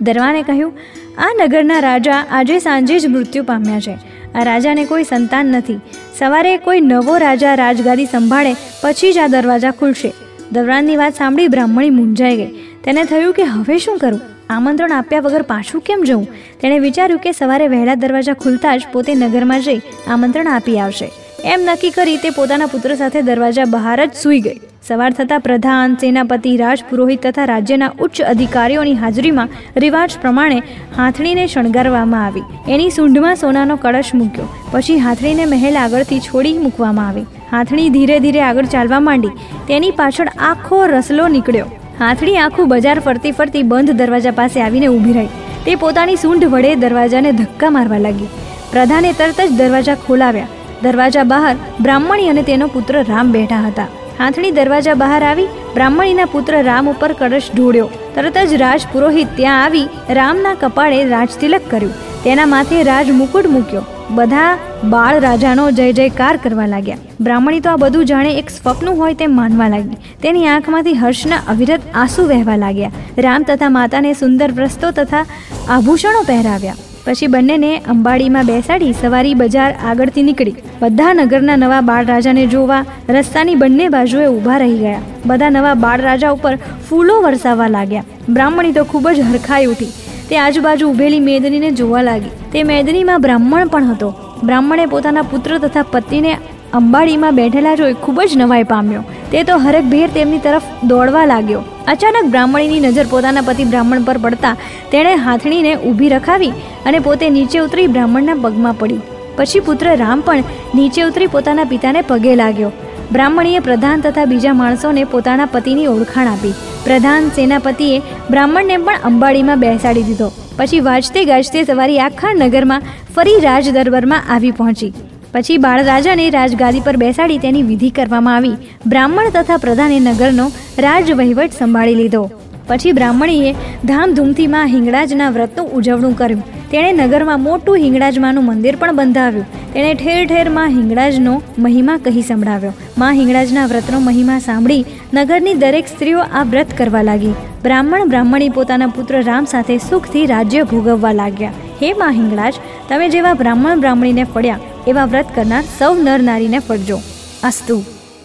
દરવાને 0.00 0.42
કહ્યું, 0.42 0.72
આ 1.18 1.32
નગરના 1.42 1.80
રાજા 1.80 2.24
આજે 2.30 2.58
સાંજે 2.58 2.98
જ 2.98 3.06
મૃત્યુ 3.06 3.44
પામ્યા 3.44 3.80
છે. 3.80 4.19
આ 4.34 4.42
રાજાને 4.42 4.84
કોઈ 4.84 5.04
સંતાન 5.04 5.46
નથી. 5.46 5.80
સવારે 6.18 6.56
કોઈ 6.56 6.80
નવો 6.80 7.18
રાજા 7.18 7.54
રાજગાદી 7.54 8.06
સંભાળે, 8.06 8.54
પછી 8.82 9.12
જ 9.12 9.18
આ 9.18 9.26
દરવાજા 9.26 9.70
ખુલશે. 9.70 10.12
દરવાનની 10.52 10.96
વાત 10.96 11.14
સાંભળી 11.14 11.48
બ્રાહ્મણી 11.48 11.90
મૂંઝાઈ 11.90 12.36
ગઈ. 12.36 12.50
તેને 12.84 13.04
થયું 13.04 13.34
કે 13.34 13.42
હવે 13.42 13.78
શું 13.78 13.98
કરું? 13.98 14.20
આમંત્રણ 14.50 14.92
આપ્યા 14.92 15.20
વગર 15.20 15.42
પાછું 15.42 15.80
કેમ 15.80 16.02
જવું? 16.06 16.28
તેણે 16.60 16.78
વિચાર્યું 16.78 17.20
કે 17.20 17.32
સવારે 17.32 17.68
વહેલા 17.68 17.94
દરવાજા 17.94 18.32
ખુલતા 18.32 18.76
જ 18.76 18.82
પોતે 18.92 19.14
નગરમાં 19.14 19.60
જઈ 19.60 19.80
આમંત્રણ 20.06 20.46
આપી 20.46 20.78
આવશે. 20.78 21.10
એમ 21.44 21.60
નક્કી 21.60 21.90
કરી 21.90 22.16
તે 22.16 22.30
પોતાના 22.30 22.66
પુત્ર 22.66 22.94
સાથે 22.94 23.22
દરવાજા 23.22 23.64
બહાર 23.64 24.06
જ 24.06 24.10
સૂઈ 24.14 24.40
ગઈ. 24.40 24.60
સવાર 24.88 25.10
થતાં 25.10 25.40
પ્રધાન, 25.40 25.94
સેનાપતિ, 25.94 26.56
રાજપુરોહિત 26.56 27.26
તથા 27.26 27.44
રાજ્યના 27.44 27.90
ઉચ્ચ 28.00 28.20
અધિકારીઓની 28.22 28.94
હાજરીમાં 28.94 29.48
રિવાજ 29.76 30.12
પ્રમાણે 30.20 30.62
હાથણીને 30.96 31.46
શણગારવામાં 31.46 32.24
આવી. 32.24 32.42
એની 32.68 32.90
સૂંઢમાં 32.90 33.36
સોનાનો 33.36 33.76
કળશ 33.76 34.14
મૂક્યો. 34.14 34.48
પછી 34.72 34.98
હાથણીને 34.98 35.44
મહેલ 35.44 35.76
આગળથી 35.76 36.20
છોડી 36.20 36.58
મૂકવામાં 36.58 37.08
આવી. 37.08 37.26
હાથણી 37.52 37.90
ધીરે 37.90 38.18
ધીરે 38.18 38.40
આગળ 38.40 38.64
ચાલવા 38.64 39.00
માંડી. 39.00 39.28
તેની 39.68 39.90
પાછળ 39.90 40.28
આખો 40.38 40.86
રસલો 40.86 41.28
નીકળ્યો. 41.28 41.68
હાથણી 42.00 42.36
આખું 42.36 42.68
બજાર 42.68 42.98
ફરતી 43.00 43.30
ફરતી 43.30 43.62
બંધ 43.62 43.90
દરવાજા 43.90 44.30
પાસે 44.30 44.60
આવીને 44.62 44.86
ઊભી 44.86 45.12
રહી. 45.12 45.28
તે 45.64 45.74
પોતાની 45.74 46.16
સૂંઢ 46.16 46.44
વડે 46.44 46.74
દરવાજાને 46.74 47.32
ધક્કા 47.32 47.70
મારવા 47.70 47.98
લાગી. 47.98 48.32
પ્રધાને 48.72 49.12
તરત 49.12 49.40
જ 49.40 49.52
દરવાજા 49.52 49.94
ખોલાવ્યા. 49.94 50.46
દરવાજા 50.82 51.22
બહાર 51.22 51.56
બ્રાહ્મણી 51.80 52.28
અને 52.28 52.42
તેનો 52.42 52.66
પુત્ર 52.66 53.02
રામ 53.02 53.32
બેઠા 53.32 53.56
હતા. 53.56 53.86
હાથણી 54.20 54.50
દરવાજા 54.50 54.94
બહાર 54.94 55.22
આવી 55.22 55.46
બ્રાહ્મણીના 55.74 56.24
પુત્ર 56.24 56.62
રામ 56.62 56.90
ઉપર 56.90 57.12
કળશ 57.12 57.50
ઢોળ્યો. 57.54 57.90
તરત 58.14 58.38
જ 58.38 58.54
રાજ 58.54 58.80
પુરોહિત 58.92 59.28
ત્યાં 59.36 59.64
આવી 59.64 59.88
રામના 60.10 60.54
કપાળે 60.54 61.04
રાજતિલક 61.04 61.60
કર્યું. 61.70 61.94
તેના 62.24 62.46
માથે 62.46 62.82
રાજ 62.82 63.10
મુકુટ 63.10 63.46
મૂક્યો. 63.46 63.82
બધા 64.10 64.58
બાળ 64.84 65.20
રાજાનો 65.20 65.70
જય 65.70 65.92
જયકાર 65.92 66.36
કરવા 66.36 66.66
લાગ્યા. 66.66 66.98
બ્રાહ્મણી 67.20 67.60
તો 67.60 67.70
આ 67.70 67.76
બધું 67.76 68.04
જાણે 68.04 68.34
એક 68.34 68.50
સ્વપ્ન 68.50 68.88
હોય 68.88 69.14
તેમ 69.14 69.36
માનવા 69.36 69.68
લાગી. 69.68 69.96
તેની 70.22 70.46
આંખમાંથી 70.48 70.94
હર્ષના 70.94 71.36
અવિરત 71.48 71.80
આંસુ 71.94 72.28
વહેવા 72.28 72.56
લાગ્યા. 72.56 72.92
રામ 73.18 73.42
તથા 73.42 73.68
માતાને 73.68 74.12
સુંદર 74.12 74.52
વ્રસ્તો 74.52 74.90
તથા 74.90 75.24
આભૂષણો 75.68 76.22
પહેરાવ્યા. 76.22 76.74
પછી 77.06 77.26
બંનેને 77.26 77.78
અંબાડીમાં 77.78 78.46
બેસાડી 78.46 78.92
સવારી 78.92 79.34
બજાર 79.34 79.74
આગળથી 79.84 80.22
નીકળી. 80.22 80.54
બધા 80.80 81.14
નગરના 81.14 81.56
નવા 81.56 81.80
બાળ 81.80 82.06
રાજાને 82.06 82.46
જોવા 82.46 82.84
રસ્તાની 83.08 83.54
બંને 83.54 83.88
બાજુએ 83.88 84.26
ઊભા 84.26 84.56
રહી 84.56 84.78
ગયા. 84.78 85.00
બધા 85.26 85.50
નવા 85.50 85.74
બાળ 85.74 86.00
રાજા 86.00 86.30
ઉપર 86.30 86.56
ફૂલો 86.88 87.20
વરસાવવા 87.22 87.66
લાગ્યા. 87.66 88.04
બ્રાહ્મણી 88.28 88.72
તો 88.72 88.84
ખૂબ 88.84 89.08
જ 89.08 89.20
હરખાઈ 89.20 89.66
ઉઠી. 89.66 89.92
તે 90.28 90.38
આજુબાજુ 90.38 90.88
ઊભેલી 90.88 91.20
મેદનીને 91.20 91.70
જોવા 91.70 92.02
લાગી. 92.02 92.30
તે 92.52 92.62
મેદનીમાં 92.62 93.20
બ્રાહ્મણ 93.20 93.68
પણ 93.68 93.84
હતો. 93.84 94.14
બ્રાહ્મણે 94.44 94.86
પોતાના 94.86 95.22
પુત્ર 95.22 95.58
તથા 95.58 95.82
પતિને 95.82 96.38
અંબાડીમાં 96.72 97.34
બેઠેલા 97.34 97.74
જોઈ 97.74 97.92
ખૂબ 97.92 98.20
જ 98.20 98.36
નવાઈ 98.36 98.62
પામ્યો. 98.62 99.02
તે 99.32 99.42
તો 99.48 99.56
હરકભેર 99.64 100.08
તેમની 100.16 100.42
તરફ 100.46 100.66
દોડવા 100.90 101.26
લાગ્યો. 101.32 101.62
અચાનક 101.92 102.26
બ્રાહ્મણીની 102.32 102.80
નજર 102.86 103.06
પોતાના 103.12 103.46
પતિ 103.48 103.64
બ્રાહ્મણ 103.70 104.06
પર 104.08 104.18
પડતા 104.24 104.54
તેણે 104.92 105.14
હાથણીને 105.24 105.72
ઊભી 105.88 106.12
રખાવી 106.16 106.52
અને 106.86 106.98
પોતે 107.06 107.26
નીચે 107.36 107.58
ઉતરી 107.64 107.88
બ્રાહ્મણના 107.94 108.38
પગમાં 108.44 108.78
પડી. 108.80 109.00
પછી 109.36 109.60
પુત્ર 109.66 109.90
રામ 110.02 110.20
પણ 110.20 110.44
નીચે 110.74 111.02
ઉતરી 111.08 111.32
પોતાના 111.34 111.70
પિતાને 111.72 112.00
પગે 112.02 112.34
લાગ્યો. 112.42 112.72
બ્રાહ્મણીએ 113.12 113.60
પ્રધાન 113.68 114.02
તથા 114.06 114.24
બીજા 114.32 114.56
માણસોને 114.62 115.04
પોતાના 115.14 115.52
પતિની 115.54 115.86
ઓળખાણ 115.94 116.32
આપી. 116.32 116.54
પ્રધાન 116.84 117.30
સેનાપતિએ 117.38 118.02
બ્રાહ્મણને 118.30 118.76
પણ 118.86 119.06
અંબાડીમાં 119.10 119.62
બેસાડી 119.66 120.08
દીધો. 120.10 120.28
પછી 120.58 120.80
વાજતે 120.88 121.20
ગાજતે 121.30 121.62
સવારી 121.70 122.00
આખા 122.06 122.34
નગરમાં 122.42 122.90
ફરી 123.14 123.38
રાજ 123.46 123.70
દરબારમાં 123.78 124.28
આવી 124.34 124.50
પહોંચી. 124.50 124.92
પછી 125.32 125.58
બાળરાજાને 125.58 126.30
રાજગાદી 126.30 126.80
પર 126.80 126.96
બેસાડી 126.96 127.38
તેની 127.38 127.62
વિધિ 127.62 127.90
કરવામાં 127.90 128.36
આવી. 128.36 128.56
બ્રાહ્મણ 128.86 129.28
તથા 129.34 129.56
પ્રધાને 129.56 129.98
નગરનો 130.00 130.46
રાજવહીવટ 130.78 131.58
સંભાળી 131.58 131.94
લીધો. 131.94 132.22
પછી 132.66 132.92
બ્રાહ્મણીએ 132.92 133.52
ધામધૂમથી 133.84 134.46
માં 134.46 134.66
હિંગળાજના 134.66 135.30
વ્રતનું 135.30 135.70
ઉજવણું 135.72 136.16
કર્યું. 136.16 136.59
તેણે 136.70 137.06
નગરમાં 137.06 137.40
મોટું 137.40 137.76
હિંગળાજમાનું 137.76 138.44
મંદિર 138.44 138.76
પણ 138.76 138.96
બંધાવ્યું. 138.96 139.46
તેણે 139.72 139.94
ઠેર 139.94 140.22
ઠેરમાં 140.26 140.68
હિંગળાજનો 140.68 141.34
મહિમા 141.58 141.98
કહી 142.04 142.22
સંભળાવ્યો. 142.22 142.72
માં 142.98 143.12
હિંગળાજના 143.12 143.66
વ્રતનો 143.66 144.00
મહિમા 144.00 144.38
સાંભળી 144.38 144.84
નગરની 145.14 145.54
દરેક 145.54 145.86
સ્ત્રીઓ 145.88 146.20
આ 146.20 146.42
વ્રત 146.42 146.78
કરવા 146.78 147.02
લાગી. 147.02 147.34
બ્રાહ્મણ 147.62 148.08
બ્રાહ્મણી 148.08 148.48
પોતાના 148.48 148.86
પુત્ર 148.86 149.22
રામ 149.22 149.44
સાથે 149.44 149.78
સુખથી 149.90 150.26
રાજ્ય 150.26 150.62
ભોગવવા 150.64 151.12
લાગ્યા. 151.12 151.54
હે 151.82 151.92
માં 151.92 152.12
હિંગળાજ, 152.12 152.54
તમે 152.88 153.08
જેવા 153.08 153.34
બ્રાહ્મણ 153.34 153.80
બ્રાહ્મણીને 153.80 154.24
ફળ્યા, 154.24 154.60
એવા 154.86 155.04
વ્રત 155.04 155.34
કરનાર 155.34 155.64
સૌ 155.78 155.94
નર 155.94 156.20
નારીને 156.22 156.58
ફળજો. 156.58 157.00
અસ્તુ. 157.42 157.84